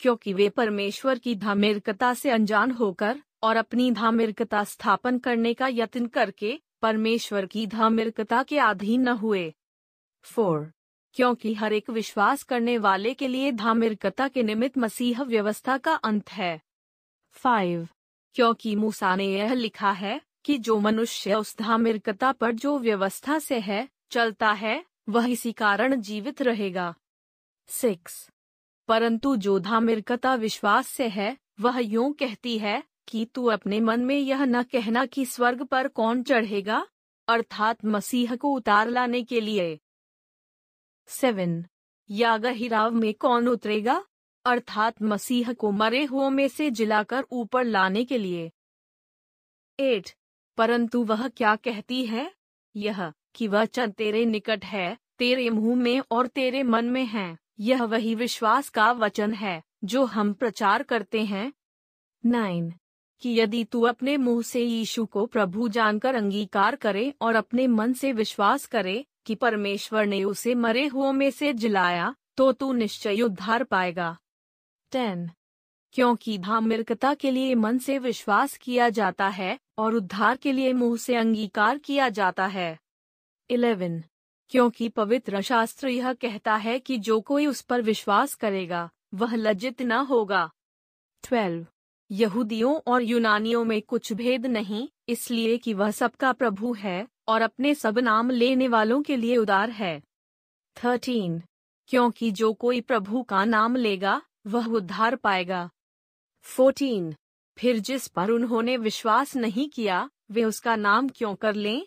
[0.00, 6.06] क्योंकि वे परमेश्वर की धामिरकता से अनजान होकर और अपनी धामिरकता स्थापन करने का यत्न
[6.06, 9.54] करके परमेश्वर की धामिरता के अधीन न हुए
[10.24, 10.72] फोर
[11.14, 16.30] क्योंकि हर एक विश्वास करने वाले के लिए धामिरता के निमित्त मसीह व्यवस्था का अंत
[16.30, 16.60] है
[17.32, 17.88] फाइव
[18.34, 23.58] क्योंकि मूसा ने यह लिखा है कि जो मनुष्य उस धामिरता पर जो व्यवस्था से
[23.58, 26.94] है चलता है वह इसी कारण जीवित रहेगा
[27.68, 28.30] सिक्स
[28.88, 34.18] परंतु जो धामिरता विश्वास से है वह यूं कहती है कि तू अपने मन में
[34.18, 36.86] यह न कहना कि स्वर्ग पर कौन चढ़ेगा
[37.28, 39.78] अर्थात मसीह को उतार लाने के लिए
[41.08, 41.64] सेवन
[42.10, 44.02] यागहिराव में कौन उतरेगा
[44.44, 48.50] अर्थात मसीह को मरे हुओं में से जिलाकर ऊपर लाने के लिए
[49.78, 50.10] एट
[50.58, 52.30] परंतु वह क्या कहती है
[52.74, 57.36] यह कि वचन तेरे निकट है तेरे मुंह में और तेरे मन में है
[57.60, 59.62] यह वही विश्वास का वचन है
[59.84, 61.52] जो हम प्रचार करते हैं
[62.24, 62.72] नाइन
[63.22, 67.92] कि यदि तू अपने मुंह से यीशु को प्रभु जानकर अंगीकार करे और अपने मन
[67.92, 73.22] से विश्वास करे कि परमेश्वर ने उसे मरे हुओं में से जिलाया तो तू निश्चय
[73.22, 74.16] उद्धार पाएगा
[74.92, 75.30] टेन
[75.94, 80.96] क्योंकि धामिरकता के लिए मन से विश्वास किया जाता है और उद्धार के लिए मुंह
[80.96, 82.78] से अंगीकार किया जाता है
[83.50, 84.02] इलेवन
[84.52, 88.88] क्योंकि पवित्र शास्त्र यह कहता है कि जो कोई उस पर विश्वास करेगा
[89.14, 90.50] वह लज्जित न होगा
[91.24, 91.66] ट्वेल्व
[92.10, 97.74] यहूदियों और यूनानियों में कुछ भेद नहीं इसलिए कि वह सबका प्रभु है और अपने
[97.74, 100.00] सब नाम लेने वालों के लिए उदार है
[100.76, 101.40] थर्टीन
[101.90, 104.20] क्योंकि जो कोई प्रभु का नाम लेगा
[104.46, 105.68] वह उद्धार पाएगा
[106.46, 107.14] फोर्टीन
[107.58, 111.82] फिर जिस पर उन्होंने विश्वास नहीं किया वे उसका नाम क्यों कर लें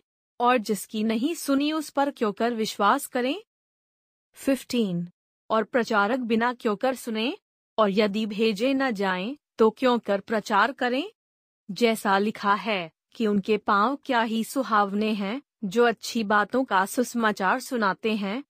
[0.39, 3.35] और जिसकी नहीं सुनी उस पर क्यों कर विश्वास करें
[4.37, 5.07] फिफ्टीन
[5.49, 7.33] और प्रचारक बिना क्यों कर सुने
[7.77, 11.03] और यदि भेजे न जाएं तो क्यों कर प्रचार करें
[11.69, 12.91] जैसा लिखा है
[13.15, 15.41] कि उनके पांव क्या ही सुहावने हैं
[15.63, 18.43] जो अच्छी बातों का सुसमाचार सुनाते हैं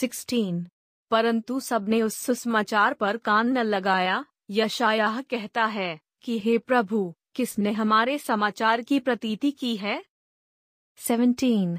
[0.00, 0.66] सिक्सटीन
[1.10, 5.98] परंतु सबने उस सुसमाचार पर कान न लगाया यशाया कहता है
[6.22, 7.14] कि हे प्रभु
[7.34, 10.02] किसने हमारे समाचार की प्रतीति की है
[10.98, 11.78] सेवनटीन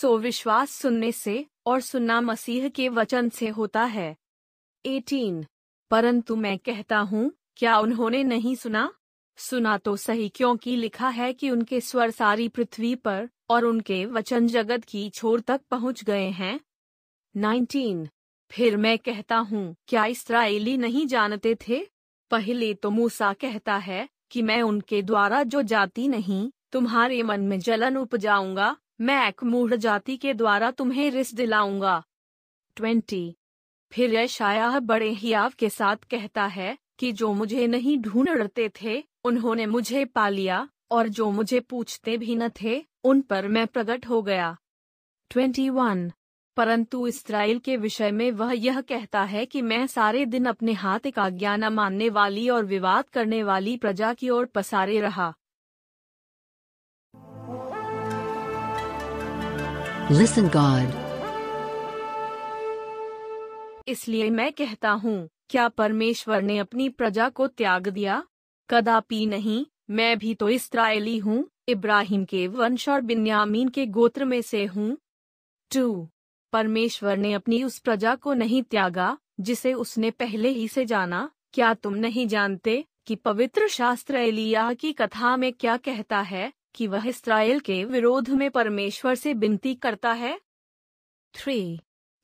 [0.00, 4.14] सो विश्वास सुनने से और सुनना मसीह के वचन से होता है
[4.84, 5.44] एटीन
[5.90, 8.90] परंतु मैं कहता हूँ क्या उन्होंने नहीं सुना
[9.38, 14.46] सुना तो सही क्योंकि लिखा है कि उनके स्वर सारी पृथ्वी पर और उनके वचन
[14.46, 16.60] जगत की छोर तक पहुंच गए हैं
[17.34, 18.06] 19.
[18.50, 21.80] फिर मैं कहता हूँ क्या इसराइली नहीं जानते थे
[22.30, 27.58] पहले तो मूसा कहता है कि मैं उनके द्वारा जो जाती नहीं तुम्हारे मन में
[27.58, 28.76] जलन उपजाऊंगा
[29.00, 32.02] मैं एक मूढ़ जाति के द्वारा तुम्हें रिस दिलाऊंगा
[32.76, 33.36] ट्वेंटी
[33.92, 39.66] फिर यशाया बड़े हियाव के साथ कहता है कि जो मुझे नहीं ढूंढते थे उन्होंने
[39.66, 42.86] मुझे पा लिया और जो मुझे पूछते भी न थे
[43.04, 44.56] उन पर मैं प्रकट हो गया
[45.30, 46.10] 21.
[46.56, 51.00] परंतु इसराइल के विषय में वह यह कहता है कि मैं सारे दिन अपने हाथ
[51.06, 55.34] एक आज्ञा न मानने वाली और विवाद करने वाली प्रजा की ओर पसारे रहा
[60.12, 60.94] Listen God.
[63.88, 65.28] इसलिए मैं कहता हूँ
[65.50, 68.22] क्या परमेश्वर ने अपनी प्रजा को त्याग दिया
[68.70, 69.64] कदापि नहीं
[69.90, 71.44] मैं भी तो इसराइली हूँ
[71.68, 74.96] इब्राहिम के वंश और बिन्यामीन के गोत्र में से हूँ
[75.70, 75.86] टू
[76.52, 79.16] परमेश्वर ने अपनी उस प्रजा को नहीं त्यागा
[79.40, 84.92] जिसे उसने पहले ही से जाना क्या तुम नहीं जानते कि पवित्र शास्त्र एलिया की
[84.92, 90.12] कथा में क्या कहता है कि वह इसराइल के विरोध में परमेश्वर से विनती करता
[90.12, 90.38] है
[91.34, 91.60] थ्री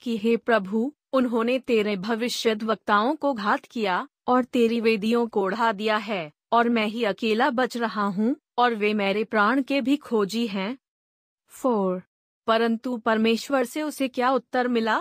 [0.02, 5.70] कि हे प्रभु उन्होंने तेरे भविष्य वक्ताओं को घात किया और तेरी वेदियों को उड़ा
[5.72, 9.96] दिया है और मैं ही अकेला बच रहा हूँ और वे मेरे प्राण के भी
[9.96, 10.76] खोजी हैं
[11.52, 12.02] फोर
[12.48, 15.01] परंतु परमेश्वर से उसे क्या उत्तर मिला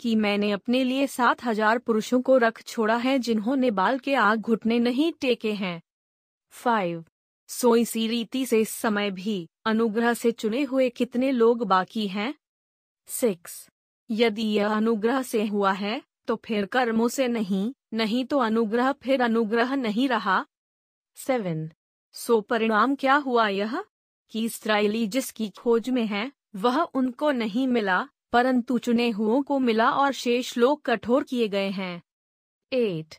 [0.00, 4.40] कि मैंने अपने लिए सात हजार पुरुषों को रख छोड़ा है जिन्होंने बाल के आग
[4.40, 5.80] घुटने नहीं टेके हैं
[6.54, 7.04] फाइव
[7.48, 9.36] सो इसी रीति से इस समय भी
[9.66, 12.34] अनुग्रह से चुने हुए कितने लोग बाकी हैं
[13.08, 13.66] सिक्स
[14.12, 19.22] यदि यह अनुग्रह से हुआ है तो फिर कर्मों से नहीं नहीं तो अनुग्रह फिर
[19.22, 20.44] अनुग्रह नहीं रहा
[21.16, 21.68] सेवन
[22.14, 23.82] सो परिणाम क्या हुआ यह
[24.32, 26.30] कि इसराइली जिसकी खोज में है
[26.56, 28.06] वह उनको नहीं मिला
[28.32, 32.02] परंतु चुने हुओं को मिला और शेष लोग कठोर किए गए हैं
[32.72, 33.14] एट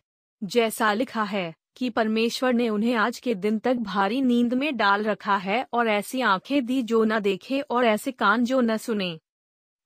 [0.42, 5.04] जैसा लिखा है कि परमेश्वर ने उन्हें आज के दिन तक भारी नींद में डाल
[5.04, 9.18] रखा है और ऐसी आंखें दी जो न देखे और ऐसे कान जो न सुने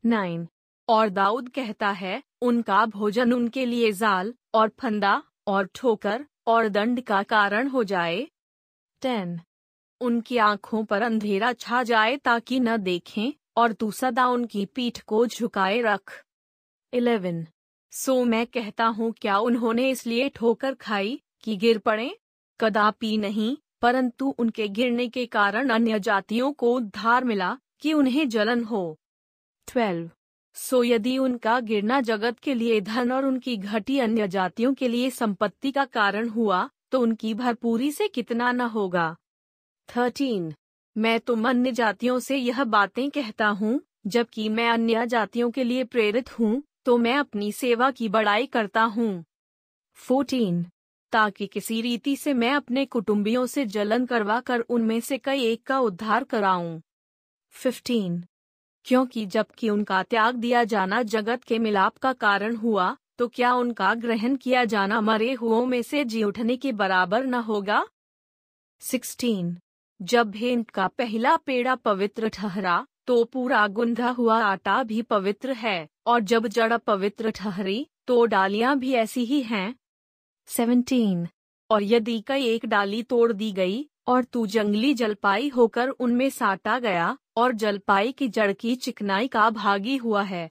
[0.03, 0.47] नाइन
[0.89, 5.21] और दाऊद कहता है उनका भोजन उनके लिए जाल और फंदा
[5.47, 8.27] और ठोकर और दंड का कारण हो जाए
[9.01, 9.39] टेन
[10.01, 13.31] उनकी आंखों पर अंधेरा छा जाए ताकि न देखें
[13.57, 16.23] और तू सदा उनकी पीठ को झुकाए रख
[16.93, 17.45] इलेवन
[17.93, 22.09] सो मैं कहता हूँ क्या उन्होंने इसलिए ठोकर खाई कि गिर पड़े
[22.59, 28.63] कदापि नहीं परंतु उनके गिरने के कारण अन्य जातियों को उद्धार मिला कि उन्हें जलन
[28.63, 28.83] हो
[29.67, 30.09] ट्वेल्व
[30.57, 35.09] सो यदि उनका गिरना जगत के लिए धन और उनकी घटी अन्य जातियों के लिए
[35.09, 39.15] संपत्ति का कारण हुआ तो उनकी भरपूरी से कितना न होगा
[39.89, 40.53] थर्टीन
[40.95, 43.79] मैं तुम अन्य जातियों से यह बातें कहता हूँ
[44.07, 48.83] जबकि मैं अन्य जातियों के लिए प्रेरित हूँ तो मैं अपनी सेवा की बड़ाई करता
[48.83, 49.23] हूँ
[49.97, 50.63] फोर्टीन
[51.13, 55.63] ताकि किसी रीति से मैं अपने कुटुंबियों से जलन करवा कर उनमें से कई एक
[55.63, 56.79] का उद्धार कराऊं।
[57.55, 58.23] फिफ्टीन
[58.87, 62.95] क्योंकि जबकि उनका त्याग दिया जाना जगत के मिलाप का कारण हुआ
[63.17, 67.33] तो क्या उनका ग्रहण किया जाना मरे हुओं में से जी उठने के बराबर न
[67.33, 67.85] होगा
[68.81, 69.53] 16.
[70.01, 72.85] जब हेंट का पहला पेड़ा पवित्र ठहरा
[73.07, 75.87] तो पूरा गुंधा हुआ आटा भी पवित्र है
[76.05, 79.75] और जब जड़ पवित्र ठहरी तो डालियां भी ऐसी ही हैं
[80.47, 81.27] 17.
[81.69, 83.89] और यदि कई एक डाली तोड़ दी गई
[84.07, 89.49] और तू जंगली जलपाई होकर उनमें साटा गया और जलपाई की जड़ की चिकनाई का
[89.49, 90.49] भागी हुआ है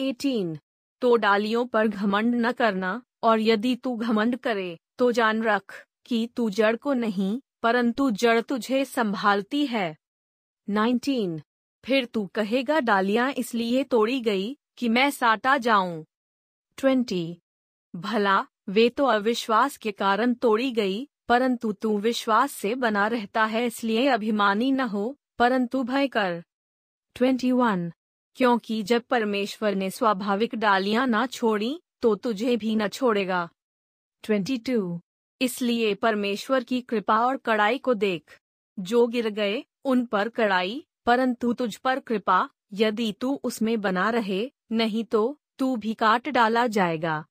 [0.00, 0.56] 18.
[1.02, 3.00] तो डालियों पर घमंड न करना
[3.22, 4.78] और यदि तू घमंड करे
[4.98, 5.84] तो जान रख
[6.06, 9.96] कि तू जड़ को नहीं परंतु जड़ तुझे संभालती है
[10.68, 11.40] 19.
[11.84, 16.02] फिर तू कहेगा डालियां इसलिए तोड़ी गई कि मैं साटा जाऊं
[16.78, 17.38] ट्वेंटी
[17.94, 18.46] भला
[18.68, 24.06] वे तो अविश्वास के कारण तोड़ी गई परंतु तू विश्वास से बना रहता है इसलिए
[24.08, 25.16] अभिमानी न हो
[25.38, 26.42] परंतु भय कर
[27.16, 27.90] 21.
[28.34, 33.48] क्योंकि जब परमेश्वर ने स्वाभाविक डालियां ना छोड़ी तो तुझे भी न छोड़ेगा
[34.24, 34.98] 22.
[35.40, 38.38] इसलिए परमेश्वर की कृपा और कड़ाई को देख
[38.78, 39.64] जो गिर गए
[39.84, 42.48] उन पर कड़ाई परंतु तुझ पर कृपा
[42.72, 44.50] यदि तू उसमें बना रहे
[44.72, 45.40] नहीं तो
[45.58, 47.24] तू भी काट डाला जाएगा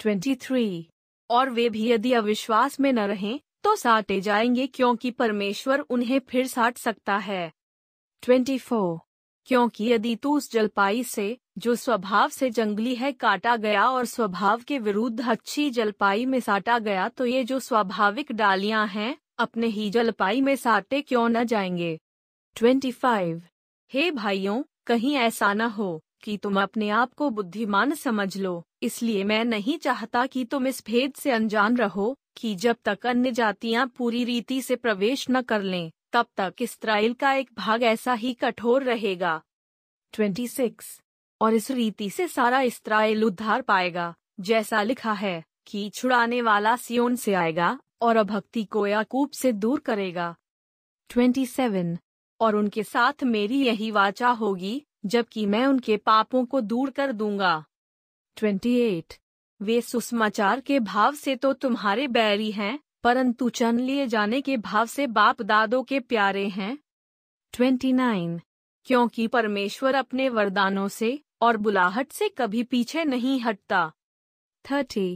[0.00, 0.82] 23.
[1.30, 6.46] और वे भी यदि अविश्वास में न रहें तो साटे जाएंगे क्योंकि परमेश्वर उन्हें फिर
[6.46, 7.52] साट सकता है
[8.22, 8.98] 24.
[9.44, 14.60] क्योंकि यदि तू उस जलपाई से जो स्वभाव से जंगली है काटा गया और स्वभाव
[14.60, 19.90] के विरुद्ध अच्छी जलपाई में साटा गया तो ये जो स्वाभाविक डालियां हैं अपने ही
[19.90, 22.00] जलपाई में साटे क्यों न जाएंगे
[22.56, 23.40] 25.
[23.92, 29.24] हे भाइयों कहीं ऐसा न हो कि तुम अपने आप को बुद्धिमान समझ लो इसलिए
[29.24, 33.88] मैं नहीं चाहता कि तुम इस भेद से अनजान रहो कि जब तक अन्य जातियां
[33.88, 38.32] पूरी रीति से प्रवेश न कर लें तब तक इसराइल का एक भाग ऐसा ही
[38.34, 39.40] कठोर रहेगा
[40.14, 40.70] 26.
[41.40, 44.14] और इस रीति से सारा इसराइल उद्धार पाएगा
[44.40, 49.80] जैसा लिखा है कि छुड़ाने वाला सियोन से आएगा और अभक्ति को याकूब से दूर
[49.80, 50.34] करेगा
[51.10, 51.96] 27.
[52.40, 57.64] और उनके साथ मेरी यही वाचा होगी जबकि मैं उनके पापों को दूर कर दूंगा
[58.36, 59.18] 28.
[59.60, 64.86] वे सुसमाचार के भाव से तो तुम्हारे बैरी हैं परंतु चन लिए जाने के भाव
[64.86, 66.78] से बाप दादों के प्यारे हैं
[67.54, 68.40] 29.
[68.84, 71.20] क्योंकि परमेश्वर अपने वरदानों से
[71.42, 73.92] और बुलाहट से कभी पीछे नहीं हटता
[74.64, 75.16] 30.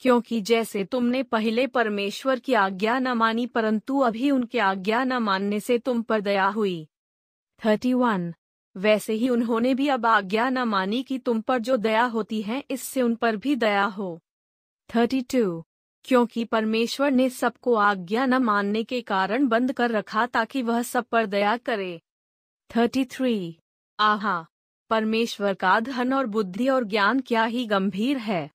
[0.02, 5.60] क्योंकि जैसे तुमने पहले परमेश्वर की आज्ञा न मानी परंतु अभी उनके आज्ञा न मानने
[5.60, 6.88] से तुम पर दया हुई
[7.60, 8.32] 31.
[8.76, 12.62] वैसे ही उन्होंने भी अब आज्ञा न मानी कि तुम पर जो दया होती है
[12.70, 14.18] इससे उन पर भी दया हो
[14.90, 15.64] थर्टी टू
[16.04, 21.04] क्योंकि परमेश्वर ने सबको आज्ञा न मानने के कारण बंद कर रखा ताकि वह सब
[21.04, 22.00] पर दया करे
[22.70, 23.36] थर्टी थ्री
[23.98, 24.44] आहा
[24.90, 28.50] परमेश्वर का धन और बुद्धि और ज्ञान क्या ही गंभीर है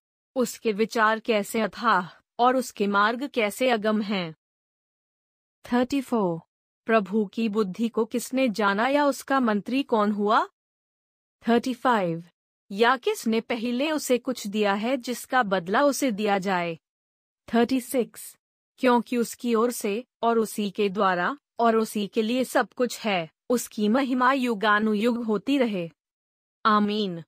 [0.35, 2.09] उसके विचार कैसे अथाह
[2.39, 4.35] और उसके मार्ग कैसे अगम हैं
[6.01, 6.39] फोर
[6.87, 10.45] प्रभु की बुद्धि को किसने जाना या उसका मंत्री कौन हुआ
[11.43, 12.23] थर्टी फाइव
[12.71, 16.77] या किसने पहले उसे कुछ दिया है जिसका बदला उसे दिया जाए
[17.47, 18.35] थर्टी सिक्स
[18.79, 23.29] क्योंकि उसकी ओर से और उसी के द्वारा और उसी के लिए सब कुछ है
[23.49, 25.89] उसकी महिमा युगानुयुग होती रहे
[26.65, 27.23] आमीन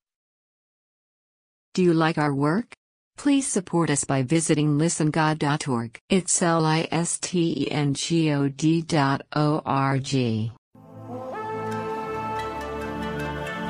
[1.75, 2.75] do you like our work
[3.17, 5.99] Please support us by visiting listengod.org.
[6.09, 10.51] It's L I S T E N G O D dot O R G.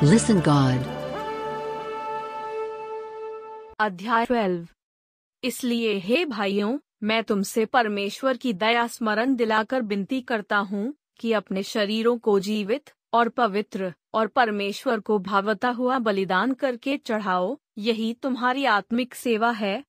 [0.02, 0.80] Listen God.
[3.80, 4.66] अध्याय 12
[5.42, 6.78] इसलिए हे भाइयों
[7.02, 12.90] मैं तुमसे परमेश्वर की दया स्मरण दिलाकर विनती करता हूँ कि अपने शरीरों को जीवित
[13.14, 17.56] और पवित्र और परमेश्वर को भावता हुआ बलिदान करके चढ़ाओ
[17.78, 19.82] यही तुम्हारी आत्मिक सेवा है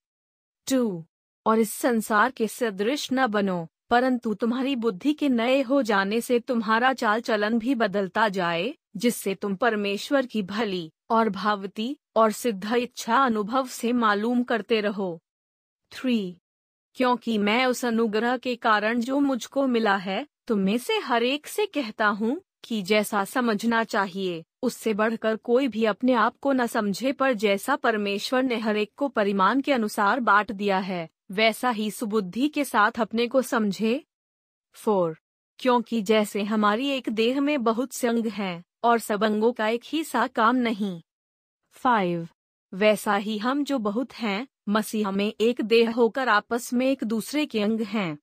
[0.67, 1.03] टू
[1.45, 3.67] और इस संसार के सदृश न बनो
[3.89, 8.73] परंतु तुम्हारी बुद्धि के नए हो जाने से तुम्हारा चाल चलन भी बदलता जाए
[8.97, 15.19] जिससे तुम परमेश्वर की भली और भावती और सिद्ध इच्छा अनुभव से मालूम करते रहो
[15.91, 16.17] थ्री
[16.97, 21.47] क्योंकि मैं उस अनुग्रह के कारण जो मुझको मिला है तुम में से हर एक
[21.47, 26.65] से कहता हूँ कि जैसा समझना चाहिए उससे बढ़कर कोई भी अपने आप को न
[26.67, 31.07] समझे पर जैसा परमेश्वर ने हरेक को परिमाण के अनुसार बांट दिया है
[31.32, 34.01] वैसा ही सुबुद्धि के साथ अपने को समझे
[34.76, 35.17] फोर
[35.59, 38.63] क्योंकि जैसे हमारी एक देह में बहुत से अंग हैं
[38.84, 40.99] और सब अंगों का एक ही सा काम नहीं
[41.76, 42.28] फाइव
[42.73, 44.47] वैसा ही हम जो बहुत हैं
[44.69, 48.17] मसीह में एक देह होकर आपस में एक दूसरे के अंग हैं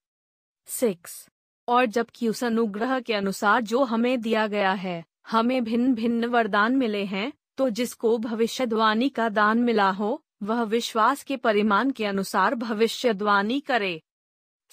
[0.69, 1.27] सिक्स
[1.69, 6.77] और जबकि उस अनुग्रह के अनुसार जो हमें दिया गया है हमें भिन्न भिन्न वरदान
[6.77, 10.23] मिले हैं तो जिसको भविष्यवाणी का दान मिला हो
[10.43, 14.01] वह विश्वास के परिमाण के अनुसार भविष्यवाणी करे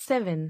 [0.00, 0.50] सेवन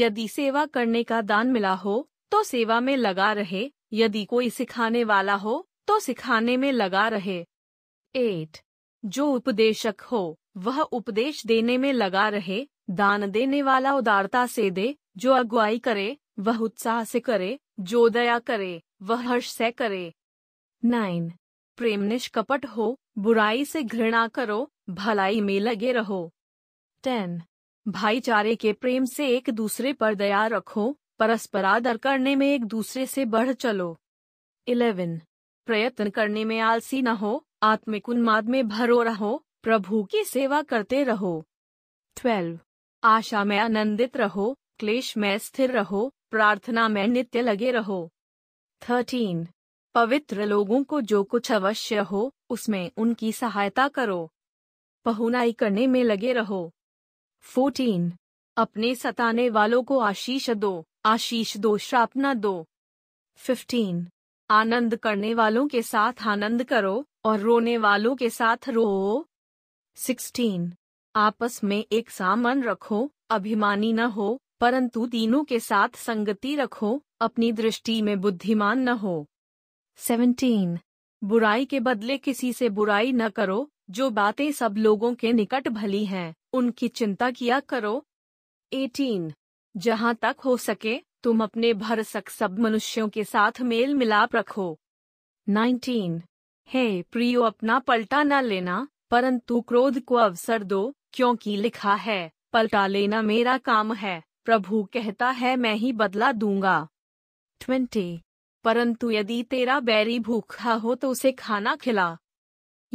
[0.00, 2.08] यदि सेवा करने का दान मिला हो
[2.30, 7.44] तो सेवा में लगा रहे यदि कोई सिखाने वाला हो तो सिखाने में लगा रहे
[8.14, 8.58] एट
[9.04, 10.38] जो उपदेशक हो
[10.56, 12.66] वह उपदेश देने में लगा रहे
[12.90, 16.16] दान देने वाला उदारता से दे जो अगुवाई करे
[16.46, 17.58] वह उत्साह से करे
[17.90, 18.80] जो दया करे
[19.10, 20.12] वह हर्ष से करे
[20.82, 21.30] नाइन
[21.78, 22.96] प्रेम निष्कपट हो
[23.18, 24.68] बुराई से घृणा करो
[25.00, 26.20] भलाई में लगे रहो
[27.04, 27.40] टेन
[27.86, 30.90] भाईचारे के प्रेम से एक दूसरे पर दया रखो
[31.18, 33.96] परस्पर आदर करने में एक दूसरे से बढ़ चलो
[34.66, 35.20] इलेवन
[35.66, 37.32] प्रयत्न करने में आलसी न हो
[37.62, 39.36] आत्मिक उन्माद में भरो रहो
[39.62, 41.32] प्रभु की सेवा करते रहो
[42.16, 42.58] ट्वेल्व
[43.02, 44.54] आशा में आनंदित रहो
[44.80, 46.10] क्लेश में स्थिर रहो
[46.30, 48.00] प्रार्थना में नित्य लगे रहो
[48.82, 49.46] थर्टीन
[49.94, 52.30] पवित्र लोगों को जो कुछ अवश्य हो
[52.50, 54.20] उसमें उनकी सहायता करो
[55.06, 56.60] पहुनाई करने में लगे रहो
[57.44, 58.12] फोर्टीन
[58.56, 60.72] अपने सताने वालों को आशीष दो
[61.06, 62.54] आशीष दो श्राप न दो
[63.40, 64.06] फिफ्टीन
[64.50, 67.04] आनंद करने वालों के साथ आनंद करो
[67.24, 68.88] और रोने वालों के साथ रो
[69.96, 70.72] सिक्सटीन
[71.14, 73.08] आपस में एक सामन रखो
[73.30, 77.02] अभिमानी न हो परंतु तीनों के साथ संगति रखो
[77.20, 79.26] अपनी दृष्टि में बुद्धिमान न हो
[79.98, 80.78] 17.
[81.22, 86.04] बुराई के बदले किसी से बुराई न करो जो बातें सब लोगों के निकट भली
[86.04, 88.04] हैं उनकी चिंता किया करो
[88.72, 89.32] 18.
[89.76, 94.78] जहाँ तक हो सके तुम अपने भर सक सब मनुष्यों के साथ मेल मिलाप रखो
[95.46, 96.20] 19.
[96.68, 102.30] हे प्रियो अपना पलटा न लेना परंतु क्रोध को अवसर दो क्योंकि लिखा है
[102.52, 106.76] पलटा लेना मेरा काम है प्रभु कहता है मैं ही बदला दूंगा
[107.60, 108.20] ट्वेंटी
[108.64, 112.06] परंतु यदि तेरा बैरी भूखा हो तो उसे खाना खिला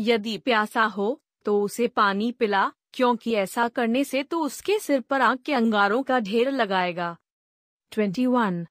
[0.00, 1.07] यदि प्यासा हो
[1.45, 6.01] तो उसे पानी पिला क्योंकि ऐसा करने से तो उसके सिर पर आग के अंगारों
[6.03, 7.15] का ढेर लगाएगा
[7.91, 8.65] ट्वेंटी वन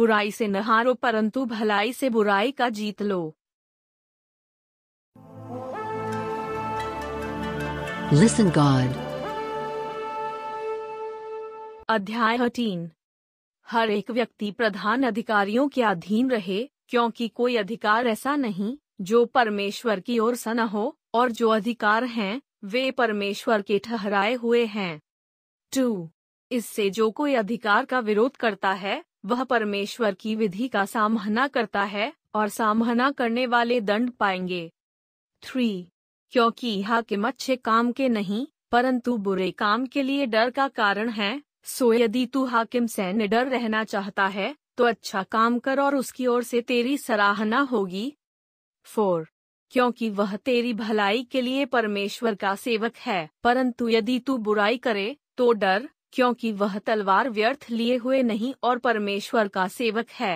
[0.00, 3.22] बुराई से नहारो परंतु भलाई से बुराई का जीत लो
[8.12, 9.03] लिसन गॉड
[11.88, 12.90] अध्याय तीन
[13.68, 18.76] हर एक व्यक्ति प्रधान अधिकारियों के अधीन रहे क्योंकि कोई अधिकार ऐसा नहीं
[19.00, 22.40] जो परमेश्वर की ओर से न हो और जो अधिकार हैं
[22.64, 25.00] वे परमेश्वर के ठहराए हुए हैं
[25.72, 26.10] टू
[26.50, 31.82] इससे जो कोई अधिकार का विरोध करता है वह परमेश्वर की विधि का सामना करता
[31.82, 34.70] है और सामना करने वाले दंड पाएंगे
[35.42, 35.88] थ्री
[36.32, 41.42] क्योंकि हाकिम अच्छे काम के नहीं परंतु बुरे काम के लिए डर का कारण है
[41.66, 44.54] सो यदि तू हाकिम से निडर रहना चाहता है
[44.76, 48.12] तो अच्छा काम कर और उसकी ओर से तेरी सराहना होगी
[48.86, 49.28] फोर
[49.72, 55.16] क्योंकि वह तेरी भलाई के लिए परमेश्वर का सेवक है परंतु यदि तू बुराई करे
[55.36, 60.36] तो डर क्योंकि वह तलवार व्यर्थ लिए हुए नहीं और परमेश्वर का सेवक है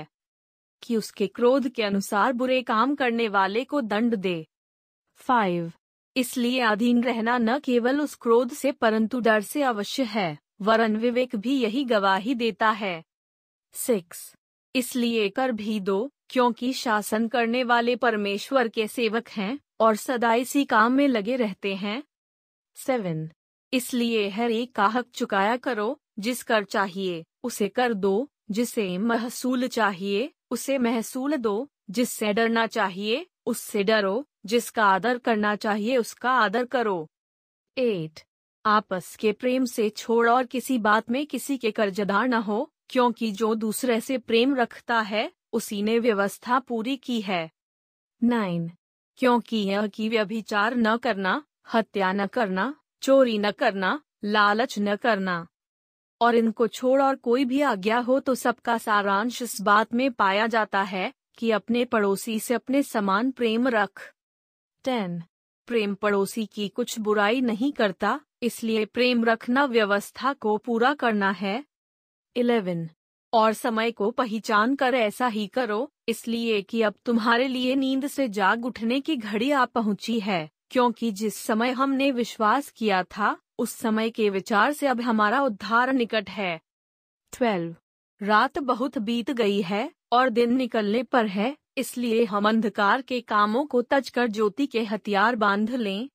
[0.82, 4.46] कि उसके क्रोध के अनुसार बुरे काम करने वाले को दंड दे
[5.20, 5.72] फाइव
[6.16, 10.38] इसलिए अधीन रहना न केवल उस क्रोध से परंतु डर से अवश्य है
[10.60, 13.02] वरन विवेक भी यही गवाही देता है
[13.74, 14.32] सिक्स
[14.74, 16.10] इसलिए कर भी दो
[16.30, 21.74] क्योंकि शासन करने वाले परमेश्वर के सेवक हैं और सदा इसी काम में लगे रहते
[21.74, 22.02] हैं
[22.76, 23.28] सेवन
[23.72, 25.96] इसलिए हर एक का हक चुकाया करो
[26.18, 31.68] जिस कर चाहिए उसे कर दो जिसे महसूल चाहिए उसे महसूल दो
[31.90, 37.06] जिससे डरना चाहिए उससे डरो जिसका आदर करना चाहिए उसका आदर करो
[37.76, 38.20] एट
[38.68, 42.70] आपस के प्रेम से छोड़ और किसी बात में किसी के कर्जदार न हो
[42.88, 45.30] क्योंकि जो दूसरे से प्रेम रखता है
[45.52, 47.50] उसी ने व्यवस्था पूरी की है
[48.22, 48.70] नाइन
[49.18, 51.42] क्योंकि यह कि व्यभिचार न करना
[51.74, 52.74] हत्या न करना
[53.02, 54.00] चोरी न करना
[54.24, 55.46] लालच न करना
[56.20, 60.46] और इनको छोड़ और कोई भी आज्ञा हो तो सबका सारांश इस बात में पाया
[60.46, 61.12] जाता है
[61.38, 64.12] कि अपने पड़ोसी से अपने समान प्रेम रख
[64.84, 65.22] टेन
[65.68, 71.62] प्रेम पड़ोसी की कुछ बुराई नहीं करता इसलिए प्रेम रखना व्यवस्था को पूरा करना है
[72.36, 72.88] इलेवन
[73.32, 78.28] और समय को पहचान कर ऐसा ही करो इसलिए कि अब तुम्हारे लिए नींद से
[78.28, 83.74] जाग उठने की घड़ी आ पहुंची है क्योंकि जिस समय हमने विश्वास किया था उस
[83.74, 86.60] समय के विचार से अब हमारा उद्धार निकट है
[87.32, 87.74] ट्वेल्व
[88.20, 93.64] रात बहुत बीत गई है और दिन निकलने पर है इसलिए हम अंधकार के कामों
[93.66, 96.08] को तज कर ज्योति के हथियार बांध लें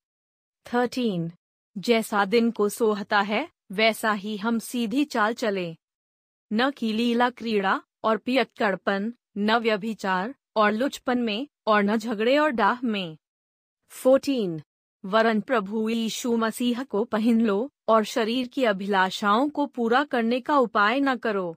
[0.66, 1.32] थर्टीन
[1.76, 3.48] जैसा दिन को सोहता है
[3.72, 5.76] वैसा ही हम सीधी चाल चले
[6.52, 12.50] न कि लीला क्रीड़ा और पियक्कड़पन न व्यभिचार और लुचपन में और न झगड़े और
[12.52, 13.18] डाह में
[13.94, 14.62] फोर्टीन
[15.04, 20.58] वरन प्रभु यीशु मसीह को पहन लो और शरीर की अभिलाषाओं को पूरा करने का
[20.60, 21.56] उपाय न करो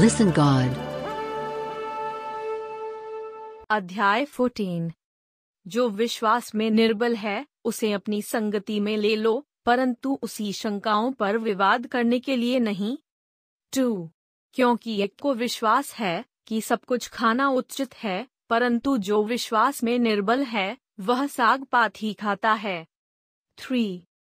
[0.00, 0.76] Listen God.
[3.70, 4.92] अध्याय 14
[5.66, 11.38] जो विश्वास में निर्बल है उसे अपनी संगति में ले लो परंतु उसी शंकाओं पर
[11.38, 12.96] विवाद करने के लिए नहीं
[13.72, 14.10] टू
[14.54, 19.98] क्योंकि एक को विश्वास है कि सब कुछ खाना उचित है परंतु जो विश्वास में
[19.98, 22.84] निर्बल है वह साग पात ही खाता है
[23.58, 23.84] थ्री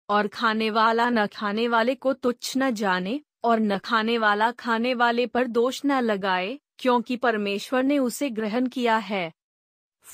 [0.10, 4.94] और खाने वाला न खाने वाले को तुच्छ न जाने और न खाने वाला खाने
[4.94, 9.32] वाले पर दोष न लगाए क्योंकि परमेश्वर ने उसे ग्रहण किया है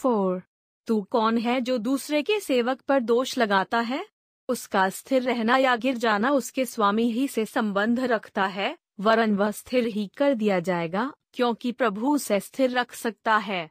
[0.00, 0.41] फोर
[0.87, 4.05] तू कौन है जो दूसरे के सेवक पर दोष लगाता है
[4.49, 8.75] उसका स्थिर रहना या गिर जाना उसके स्वामी ही से संबंध रखता है
[8.99, 13.69] वरन वह स्थिर ही कर दिया जाएगा क्योंकि प्रभु उसे स्थिर रख सकता है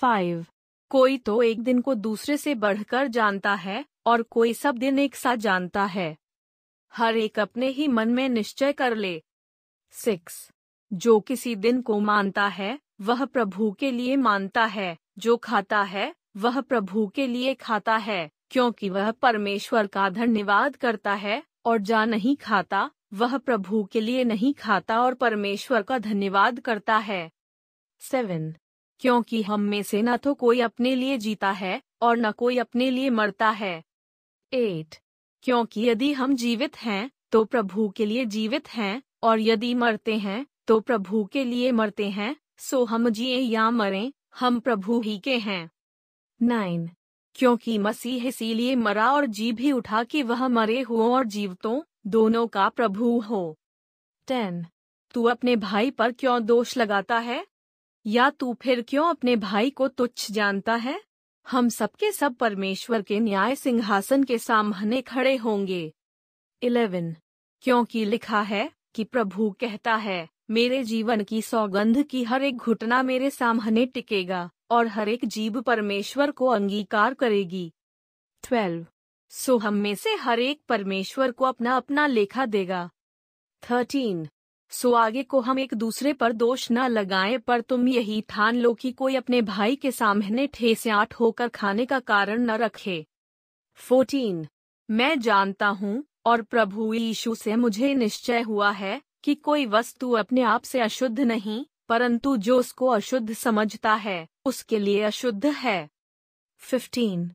[0.00, 0.44] फाइव
[0.90, 5.16] कोई तो एक दिन को दूसरे से बढ़कर जानता है और कोई सब दिन एक
[5.16, 6.16] साथ जानता है
[6.92, 9.20] हर एक अपने ही मन में निश्चय कर ले
[9.94, 10.48] सिक्स
[10.92, 12.78] जो किसी दिन को मानता है
[13.00, 18.30] वह प्रभु के लिए मानता है जो खाता है वह प्रभु के लिए खाता है
[18.50, 24.24] क्योंकि वह परमेश्वर का धन्यवाद करता है और जा नहीं खाता वह प्रभु के लिए
[24.24, 27.30] नहीं खाता और परमेश्वर का धन्यवाद करता है
[28.00, 28.52] सेवन
[29.00, 32.90] क्योंकि हम में से न तो कोई अपने लिए जीता है और न कोई अपने
[32.90, 33.82] लिए मरता है
[34.52, 34.96] एट
[35.44, 40.46] क्योंकि यदि हम जीवित हैं तो प्रभु के लिए जीवित हैं और यदि मरते हैं
[40.66, 42.36] तो प्रभु के लिए मरते हैं
[42.58, 45.70] सो हम जिए या मरें हम प्रभु ही के हैं
[46.42, 46.90] नाइन
[47.36, 51.80] क्योंकि मसीह इसीलिए मरा और जी भी उठा कि वह मरे हुओं और जीवतों
[52.06, 53.58] दोनों का प्रभु हो
[54.28, 54.64] टेन
[55.14, 57.46] तू अपने भाई पर क्यों दोष लगाता है
[58.06, 61.00] या तू फिर क्यों अपने भाई को तुच्छ जानता है
[61.46, 65.92] हम सबके सब परमेश्वर के न्याय सिंहासन के सामने खड़े होंगे
[66.62, 67.14] इलेवन
[67.64, 73.02] क्योंकि लिखा है कि प्रभु कहता है मेरे जीवन की सौगंध की हर एक घुटना
[73.02, 74.50] मेरे सामने टिकेगा
[74.70, 77.72] और हर एक जीव परमेश्वर को अंगीकार करेगी
[78.44, 78.86] ट्वेल्व
[79.30, 82.90] सो हम में से हर एक परमेश्वर को अपना अपना लेखा देगा
[83.70, 84.28] थर्टीन
[84.70, 88.74] सो आगे को हम एक दूसरे पर दोष न लगाएं पर तुम यही ठान लो
[88.74, 90.90] कि कोई अपने भाई के सामने
[90.90, 93.06] आठ होकर खाने का कारण न रखे
[93.74, 94.46] फोर्टीन
[94.90, 96.04] मैं जानता हूँ
[96.26, 101.20] और प्रभु यीशु से मुझे निश्चय हुआ है कि कोई वस्तु अपने आप से अशुद्ध
[101.20, 104.26] नहीं परंतु जो उसको अशुद्ध समझता है
[104.46, 105.88] उसके लिए अशुद्ध है
[106.62, 107.30] फिफ्टीन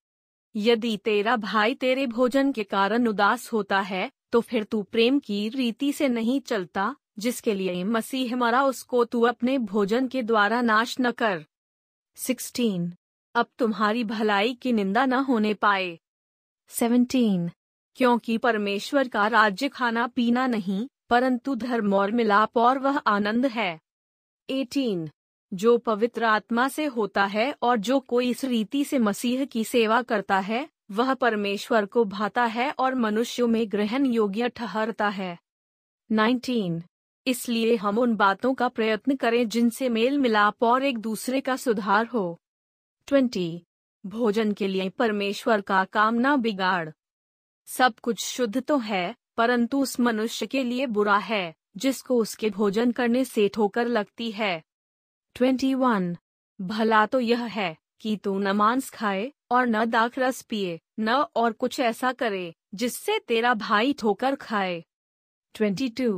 [0.56, 5.48] यदि तेरा भाई तेरे भोजन के कारण उदास होता है तो फिर तू प्रेम की
[5.50, 10.96] रीति से नहीं चलता जिसके लिए मसीह मरा उसको तू अपने भोजन के द्वारा नाश
[11.02, 11.46] न कर
[12.18, 12.92] सिक्सटीन
[13.36, 15.98] अब तुम्हारी भलाई की निंदा न होने पाए
[16.72, 17.50] सेवनटीन
[17.98, 23.80] क्योंकि परमेश्वर का राज्य खाना पीना नहीं परंतु धर्म और मिलाप और वह आनंद है
[24.50, 25.10] 18.
[25.54, 30.02] जो पवित्र आत्मा से होता है और जो कोई इस रीति से मसीह की सेवा
[30.02, 35.38] करता है वह परमेश्वर को भाता है और मनुष्यों में ग्रहण योग्य ठहरता है
[36.12, 36.82] 19.
[37.28, 42.06] इसलिए हम उन बातों का प्रयत्न करें जिनसे मेल मिलाप और एक दूसरे का सुधार
[42.06, 42.40] हो
[43.08, 43.60] 20.
[44.06, 46.90] भोजन के लिए परमेश्वर का काम बिगाड़
[47.66, 49.16] सब कुछ शुद्ध तो है
[49.38, 51.54] परंतु उस मनुष्य के लिए बुरा है
[51.78, 54.64] जिसको उसके भोजन करने से ठोकर लगती है
[55.36, 56.16] ट्वेंटी वन
[56.62, 61.10] भला तो यह है कि तू न मांस खाए और न दाख रस पिए न
[61.36, 64.84] और कुछ ऐसा करे जिससे तेरा भाई ठोकर खाए
[65.54, 66.18] ट्वेंटी टू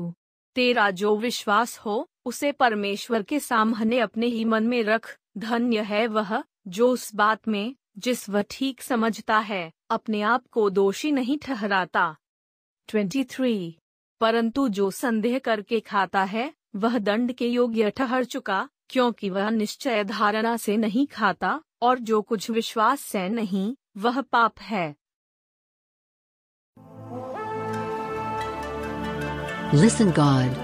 [0.55, 6.07] तेरा जो विश्वास हो उसे परमेश्वर के सामने अपने ही मन में रख धन्य है
[6.07, 6.43] वह
[6.67, 7.75] जो उस बात में
[7.97, 12.15] जिस वह ठीक समझता है अपने आप को दोषी नहीं ठहराता
[12.91, 13.77] थ्री
[14.21, 16.53] परंतु जो संदेह करके खाता है
[16.75, 22.21] वह दंड के योग्य ठहर चुका क्योंकि वह निश्चय धारणा से नहीं खाता और जो
[22.21, 24.95] कुछ विश्वास से नहीं वह पाप है
[29.73, 30.55] Listen God.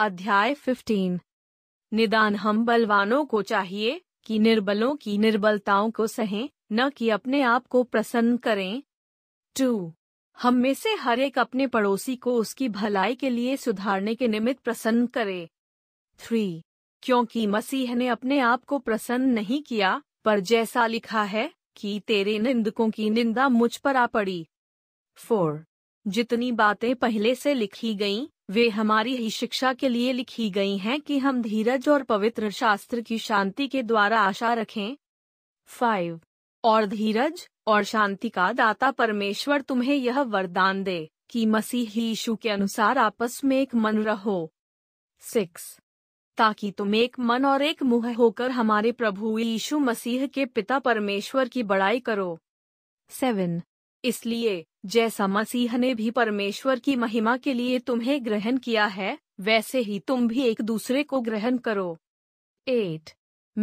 [0.00, 1.18] अध्याय 15
[1.92, 7.66] निदान हम बलवानों को चाहिए कि निर्बलों की निर्बलताओं को सहें न कि अपने आप
[7.66, 8.82] को प्रसन्न करें
[9.58, 9.92] टू
[10.38, 14.62] हम में से हर एक अपने पड़ोसी को उसकी भलाई के लिए सुधारने के निमित्त
[14.62, 15.48] प्रसन्न करे
[16.18, 16.62] थ्री
[17.02, 22.38] क्योंकि मसीह ने अपने आप को प्रसन्न नहीं किया पर जैसा लिखा है कि तेरे
[22.38, 24.48] निंदकों की निंदा मुझ पर आ पड़ी
[25.16, 25.64] फोर
[26.06, 31.00] जितनी बातें पहले से लिखी गईं, वे हमारी ही शिक्षा के लिए लिखी गई हैं
[31.00, 34.96] कि हम धीरज और पवित्र शास्त्र की शांति के द्वारा आशा रखें
[35.66, 36.20] फाइव
[36.64, 42.48] और धीरज और शांति का दाता परमेश्वर तुम्हें यह वरदान दे कि मसीह यीशु के
[42.48, 44.50] अनुसार आपस में एक मन रहो
[45.22, 45.76] सिक्स
[46.38, 51.48] ताकि तुम एक मन और एक मुह होकर हमारे प्रभु यीशु मसीह के पिता परमेश्वर
[51.48, 52.38] की बड़ाई करो
[53.10, 53.60] सेवन
[54.04, 59.16] इसलिए जैसा मसीह ने भी परमेश्वर की महिमा के लिए तुम्हें ग्रहण किया है
[59.40, 61.96] वैसे ही तुम भी एक दूसरे को ग्रहण करो
[62.66, 63.10] एट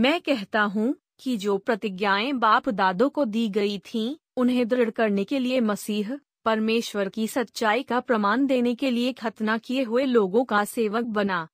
[0.00, 5.23] मैं कहता हूँ कि जो प्रतिज्ञाएं बाप दादों को दी गई थीं, उन्हें दृढ़ करने
[5.23, 10.43] के लिए मसीह परमेश्वर की सच्चाई का प्रमाण देने के लिए खतना किए हुए लोगों
[10.43, 11.47] का सेवक बना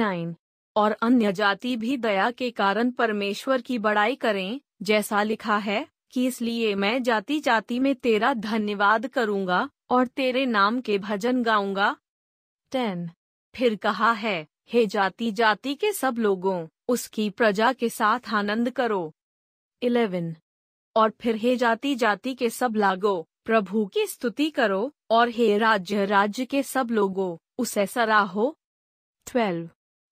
[0.00, 0.34] नाइन
[0.76, 4.60] और अन्य जाति भी दया के कारण परमेश्वर की बड़ाई करें
[4.82, 10.80] जैसा लिखा है कि इसलिए मैं जाति जाति में तेरा धन्यवाद करूंगा और तेरे नाम
[10.80, 11.96] के भजन गाऊंगा
[12.72, 13.08] टेन
[13.54, 14.46] फिर कहा है
[14.72, 19.00] हे जाति जाति के सब लोगों उसकी प्रजा के साथ आनंद करो
[19.82, 20.34] इलेवन
[20.96, 23.16] और फिर हे जाति जाति के सब लागो
[23.44, 24.80] प्रभु की स्तुति करो
[25.10, 27.28] और हे राज्य राज्य के सब लोगो
[27.58, 28.54] उसे सराहो
[29.26, 29.68] ट्वेल्व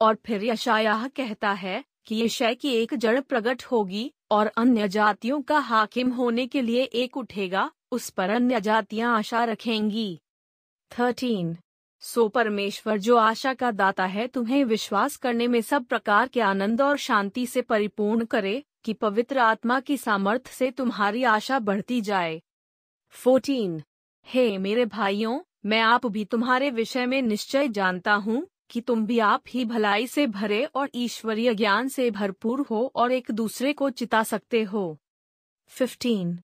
[0.00, 4.10] और फिर यशायाह कहता है कि यशय की एक जड़ प्रकट होगी
[4.30, 9.44] और अन्य जातियों का हाकिम होने के लिए एक उठेगा उस पर अन्य जातियां आशा
[9.44, 10.08] रखेंगी
[10.90, 11.56] थर्टीन
[12.00, 16.82] सो परमेश्वर जो आशा का दाता है तुम्हें विश्वास करने में सब प्रकार के आनंद
[16.82, 22.42] और शांति से परिपूर्ण करे कि पवित्र आत्मा की सामर्थ्य से तुम्हारी आशा बढ़ती जाए
[23.26, 23.80] 14.
[24.26, 25.40] हे मेरे भाइयों
[25.64, 30.06] मैं आप भी तुम्हारे विषय में निश्चय जानता हूँ कि तुम भी आप ही भलाई
[30.06, 34.98] से भरे और ईश्वरीय ज्ञान से भरपूर हो और एक दूसरे को चिता सकते हो
[35.80, 36.36] 15.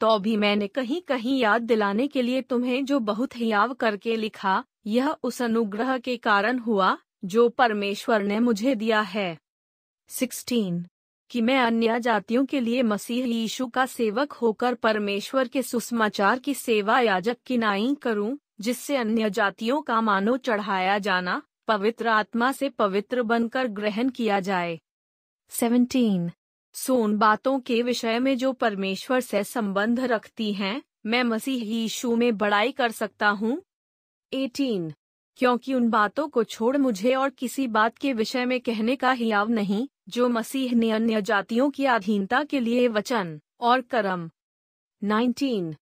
[0.00, 4.64] तो भी मैंने कहीं कहीं याद दिलाने के लिए तुम्हें जो बहुत हियाव करके लिखा
[4.86, 6.98] यह उस अनुग्रह के कारण हुआ
[7.24, 9.38] जो परमेश्वर ने मुझे दिया है
[10.08, 10.84] 16.
[11.30, 16.54] कि मैं अन्य जातियों के लिए मसीह यीशु का सेवक होकर परमेश्वर के सुसमाचार की
[16.54, 22.68] सेवा याजक की नाई करूं, जिससे अन्य जातियों का मानो चढ़ाया जाना पवित्र आत्मा से
[22.68, 24.80] पवित्र बनकर ग्रहण किया जाए
[25.50, 26.30] 17.
[26.72, 32.36] सोन बातों के विषय में जो परमेश्वर से संबंध रखती हैं, मैं मसीह यीशु में
[32.36, 33.62] बड़ाई कर सकता हूँ
[34.34, 34.92] एटीन
[35.38, 39.48] क्योंकि उन बातों को छोड़ मुझे और किसी बात के विषय में कहने का हियाव
[39.48, 39.86] नहीं
[40.08, 43.38] जो मसीह ने अन्य जातियों की अधीनता के लिए वचन
[43.60, 44.30] और कर्म
[45.02, 45.74] 19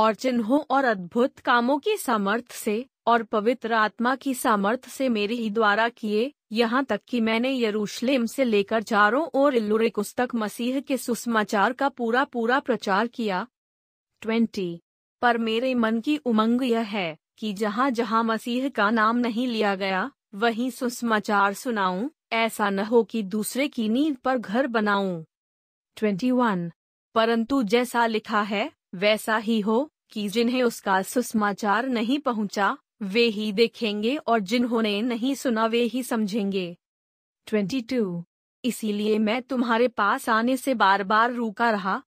[0.00, 5.34] और चिन्हों और अद्भुत कामों की सामर्थ से और पवित्र आत्मा की सामर्थ से मेरे
[5.34, 10.80] ही द्वारा किए यहाँ तक कि मैंने यरूशलेम से लेकर चारों ओर इल्लुरिकुस पुस्तक मसीह
[10.80, 13.46] के सुसमाचार का पूरा पूरा प्रचार किया
[14.22, 14.68] ट्वेंटी
[15.22, 19.74] पर मेरे मन की उमंग यह है कि जहाँ जहाँ मसीह का नाम नहीं लिया
[19.74, 20.10] गया
[20.34, 25.24] वहीं सुसमाचार सुनाऊं, ऐसा न हो कि दूसरे की नींव पर घर बनाऊं।
[25.96, 26.70] 21.
[27.14, 28.72] परंतु जैसा लिखा है
[28.94, 35.34] वैसा ही हो कि जिन्हें उसका सुसमाचार नहीं पहुंचा, वे ही देखेंगे और जिन्होंने नहीं
[35.34, 36.76] सुना वे ही समझेंगे
[37.46, 38.22] 22.
[38.64, 42.02] इसीलिए मैं तुम्हारे पास आने से बार बार रूका रहा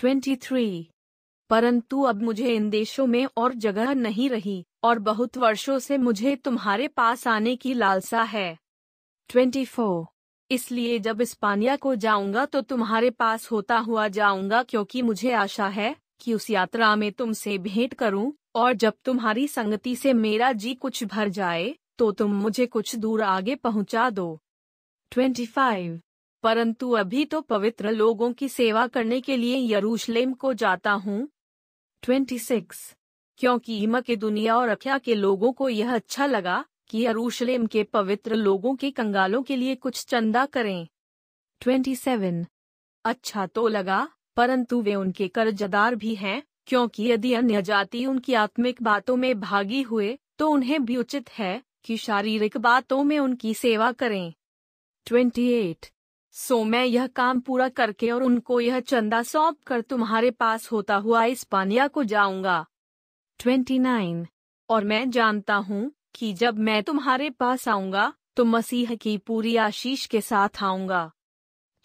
[0.00, 0.84] 23.
[1.50, 6.34] परंतु अब मुझे इन देशों में और जगह नहीं रही और बहुत वर्षों से मुझे
[6.36, 8.58] तुम्हारे पास आने की लालसा है
[9.30, 10.04] 24.
[10.50, 15.94] इसलिए जब इस्पानिया को जाऊंगा तो तुम्हारे पास होता हुआ जाऊंगा क्योंकि मुझे आशा है
[16.20, 18.32] कि उस यात्रा में तुमसे भेंट करूं
[18.54, 23.22] और जब तुम्हारी संगति से मेरा जी कुछ भर जाए तो तुम मुझे कुछ दूर
[23.22, 24.28] आगे पहुंचा दो
[25.12, 25.98] 25.
[26.44, 31.28] परंतु अभी तो पवित्र लोगों की सेवा करने के लिए यरूशलेम को जाता हूँ
[32.02, 32.94] 26.
[33.40, 37.82] क्योंकि ईमा के दुनिया और अख्या के लोगों को यह अच्छा लगा कि यरूशलेम के
[37.84, 40.86] पवित्र लोगों के कंगालों के लिए कुछ चंदा करें
[41.62, 42.44] 27.
[43.04, 44.08] अच्छा तो लगा
[44.36, 49.82] परंतु वे उनके कर्जदार भी हैं क्योंकि यदि अन्य जाति उनकी आत्मिक बातों में भागी
[49.82, 54.32] हुए तो उन्हें भी उचित है कि शारीरिक बातों में उनकी सेवा करें
[55.06, 55.90] 28.
[56.32, 60.96] सो मैं यह काम पूरा करके और उनको यह चंदा सौंप कर तुम्हारे पास होता
[60.96, 62.66] हुआ इस पानिया को जाऊंगा
[63.40, 64.26] 29.
[64.68, 70.06] और मैं जानता हूँ कि जब मैं तुम्हारे पास आऊंगा तो मसीह की पूरी आशीष
[70.06, 71.10] के साथ आऊंगा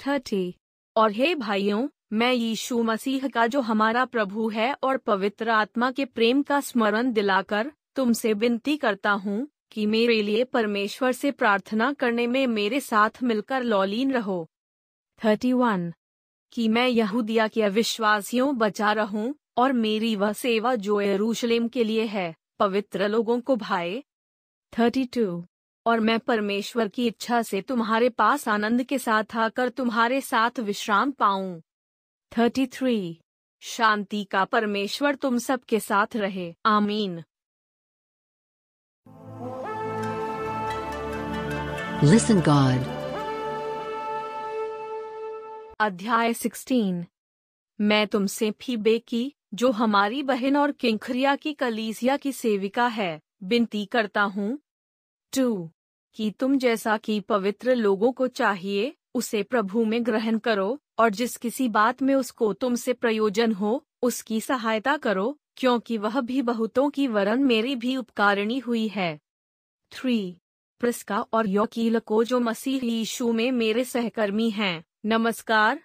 [0.00, 0.52] 30.
[0.96, 1.88] और हे भाइयों
[2.14, 7.12] मैं यीशु मसीह का जो हमारा प्रभु है और पवित्र आत्मा के प्रेम का स्मरण
[7.12, 13.22] दिलाकर तुमसे विनती करता हूँ कि मेरे लिए परमेश्वर से प्रार्थना करने में मेरे साथ
[13.24, 14.48] मिलकर लौलीन रहो
[15.22, 15.92] थर्टी वन
[16.54, 19.34] की मैं यहूदिया के अविश्वासियों बचा रहूं
[19.58, 22.34] और मेरी वह सेवा जो यरूशलेम के लिए है
[22.60, 24.04] पवित्र लोगों को भाए
[24.74, 25.26] टू
[25.86, 31.12] और मैं परमेश्वर की इच्छा से तुम्हारे पास आनंद के साथ आकर तुम्हारे साथ विश्राम
[31.12, 31.60] पाऊं
[32.32, 33.20] थ्री
[33.62, 37.24] शांति का परमेश्वर तुम सबके साथ रहे आमीन
[42.02, 42.80] Listen God.
[45.80, 47.04] अध्याय 16
[47.80, 53.20] मैं तुमसे फी बेकी जो हमारी बहन और किंखरिया की कलीसिया की सेविका है
[53.44, 54.58] बिनती करता हूँ
[55.34, 55.70] टू
[56.16, 61.38] कि तुम जैसा कि पवित्र लोगों को चाहिए उसे प्रभु में ग्रहण करो और जिस
[61.38, 67.08] किसी बात में उसको तुमसे प्रयोजन हो उसकी सहायता करो क्योंकि वह भी बहुतों की
[67.08, 69.20] वरन मेरी भी उपकारिणी हुई है
[69.92, 70.43] थ्री
[70.80, 75.80] प्रिस्का और योकील को जो मसीह यीशु में मेरे सहकर्मी हैं नमस्कार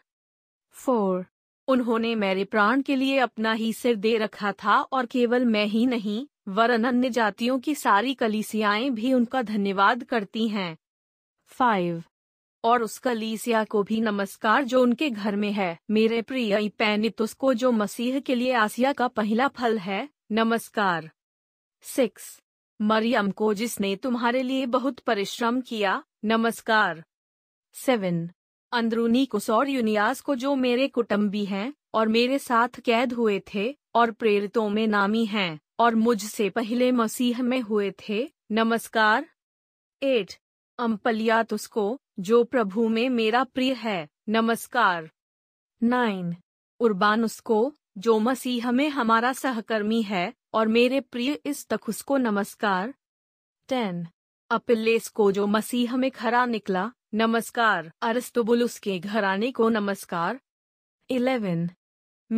[0.77, 1.27] फोर
[1.69, 5.87] उन्होंने मेरे प्राण के लिए अपना ही सिर दे रखा था और केवल मैं ही
[5.87, 10.77] नहीं वरन अन्य जातियों की सारी कलीसियाएं भी उनका धन्यवाद करती हैं
[11.47, 12.03] फाइव
[12.65, 17.55] और उस कलीसिया को भी नमस्कार जो उनके घर में है मेरे प्रिय पैनित को
[17.55, 20.09] जो मसीह के लिए आसिया का पहला फल है
[20.33, 21.11] नमस्कार
[21.83, 22.43] सिक्स
[22.81, 27.03] मरियम को जिसने तुम्हारे लिए बहुत परिश्रम किया नमस्कार
[27.75, 28.29] सेवन
[28.73, 33.75] अंदरूनी कुस और यूनियास को जो मेरे कुटुम्बी हैं और मेरे साथ कैद हुए थे
[33.95, 38.29] और प्रेरितों में नामी हैं और मुझसे पहले मसीह में हुए थे
[38.53, 39.27] नमस्कार
[40.03, 40.33] एट
[40.79, 41.87] अम्पलियात उसको
[42.21, 44.09] जो प्रभु में मेरा प्रिय है
[44.29, 45.11] नमस्कार
[45.83, 46.35] नाइन
[46.81, 47.61] उर्बान उसको
[47.99, 52.93] जो मसीह में हमारा सहकर्मी है और मेरे प्रिय इस तखुस को नमस्कार
[53.69, 54.07] टेन
[54.51, 56.91] अपिलेस को जो मसीह में खरा निकला
[57.15, 60.39] नमस्कार अरस्तुबुलस के घराने को नमस्कार
[61.11, 61.69] इलेवन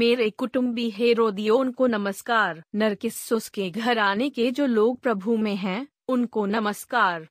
[0.00, 6.47] मेरे कुटुम्बी हेरोदियोन को नमस्कार नरकिस्सुस के घराने के जो लोग प्रभु में हैं उनको
[6.47, 7.29] नमस्कार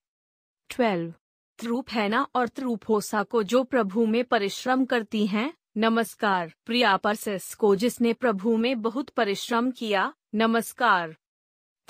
[0.69, 1.13] ट्वेल्व
[1.59, 5.51] त्रुपहैना और त्रुपोसा को जो प्रभु में परिश्रम करती हैं
[5.79, 10.01] नमस्कार प्रिया परसेस को जिसने प्रभु में बहुत परिश्रम किया
[10.35, 11.15] नमस्कार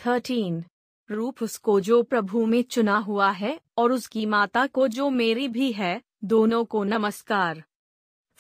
[0.00, 0.64] थर्टीन
[1.10, 5.72] रूप उसको जो प्रभु में चुना हुआ है और उसकी माता को जो मेरी भी
[5.72, 6.02] है
[6.24, 7.64] दोनों को नमस्कार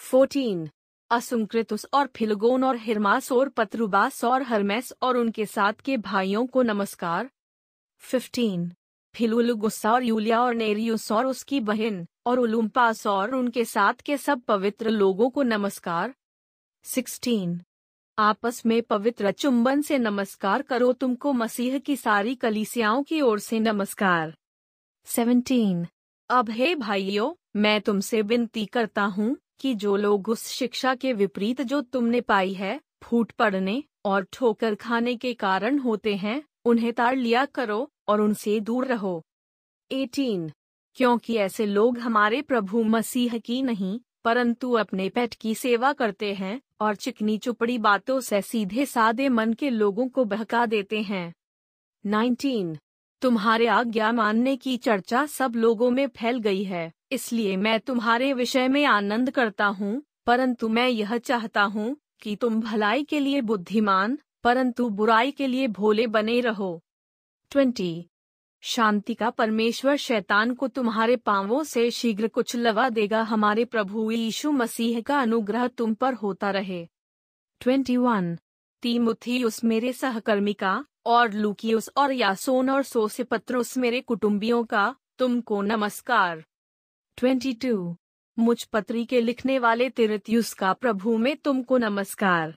[0.00, 0.69] फोर्टीन
[1.11, 6.61] असुंकृतुस और फिलगोन और हिरमास और पत्रुबास और हरमेस और उनके साथ के भाइयों को
[6.63, 7.29] नमस्कार
[8.03, 8.71] फिफ्टीन
[9.85, 10.55] और यूलिया और
[11.11, 16.13] और उसकी बहन और उलुम्पास और उनके साथ के सब पवित्र लोगों को नमस्कार
[16.85, 17.57] 16.
[18.17, 23.59] आपस में पवित्र चुंबन से नमस्कार करो तुमको मसीह की सारी कलीसियाओं की ओर से
[23.59, 24.33] नमस्कार
[25.07, 25.85] 17.
[26.29, 31.61] अब हे भाइयों मैं तुमसे विनती करता हूँ कि जो लोग उस शिक्षा के विपरीत
[31.61, 37.15] जो तुमने पाई है फूट पड़ने और ठोकर खाने के कारण होते हैं उन्हें ताड़
[37.15, 37.89] लिया करो
[38.07, 39.21] और उनसे दूर रहो
[39.91, 40.49] 18.
[40.97, 46.59] क्योंकि ऐसे लोग हमारे प्रभु मसीह की नहीं परंतु अपने पेट की सेवा करते हैं
[46.81, 51.33] और चिकनी चुपड़ी बातों से सीधे सादे मन के लोगों को बहका देते हैं
[52.05, 52.75] 19.
[53.21, 56.91] तुम्हारे आज्ञा मानने की चर्चा सब लोगों में फैल गई है
[57.11, 62.59] इसलिए मैं तुम्हारे विषय में आनंद करता हूँ परंतु मैं यह चाहता हूँ कि तुम
[62.61, 66.81] भलाई के लिए बुद्धिमान परंतु बुराई के लिए भोले बने रहो
[67.51, 68.09] ट्वेंटी
[68.63, 74.51] शांति का परमेश्वर शैतान को तुम्हारे पांवों से शीघ्र कुछ लवा देगा हमारे प्रभु यीशु
[74.51, 76.85] मसीह का अनुग्रह तुम पर होता रहे
[77.61, 78.37] ट्वेंटी वन
[79.45, 80.83] उस मेरे सहकर्मी का
[81.05, 86.43] और लुकियस और यासोन और सोसे पत्र उस मेरे कुटुम्बियों का तुमको नमस्कार
[87.17, 87.97] ट्वेंटी टू
[88.37, 92.55] मुझ पत्री के लिखने वाले तिरत्युस का प्रभु में तुमको नमस्कार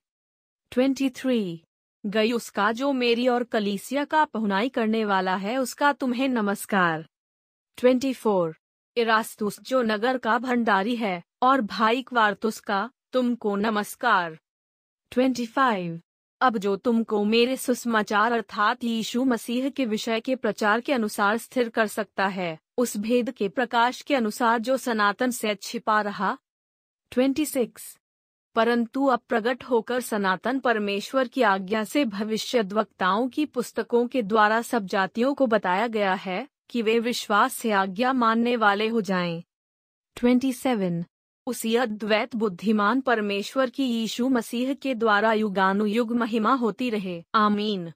[0.72, 1.42] ट्वेंटी थ्री
[2.06, 7.06] गई उसका जो मेरी और कलीसिया का पहुनाई करने वाला है उसका तुम्हें नमस्कार
[7.78, 8.52] 24.
[8.96, 14.38] इरास्तुस जो नगर का भंडारी है और भाई क्वार्तुस का तुमको नमस्कार
[15.12, 15.98] 25.
[16.40, 21.68] अब जो तुमको मेरे सुसमाचार अर्थात यीशु मसीह के विषय के प्रचार के अनुसार स्थिर
[21.68, 26.38] कर सकता है उस भेद के प्रकाश के अनुसार जो सनातन से छिपा रहा
[27.12, 28.01] 26.
[28.54, 34.86] परंतु अब प्रकट होकर सनातन परमेश्वर की आज्ञा से वक्ताओं की पुस्तकों के द्वारा सब
[34.86, 39.42] जातियों को बताया गया है कि वे विश्वास से आज्ञा मानने वाले हो जाएं।
[40.16, 41.04] 27.
[41.46, 47.92] उसी अद्वैत बुद्धिमान परमेश्वर की यीशु मसीह के द्वारा युगानुयुग महिमा होती रहे आमीन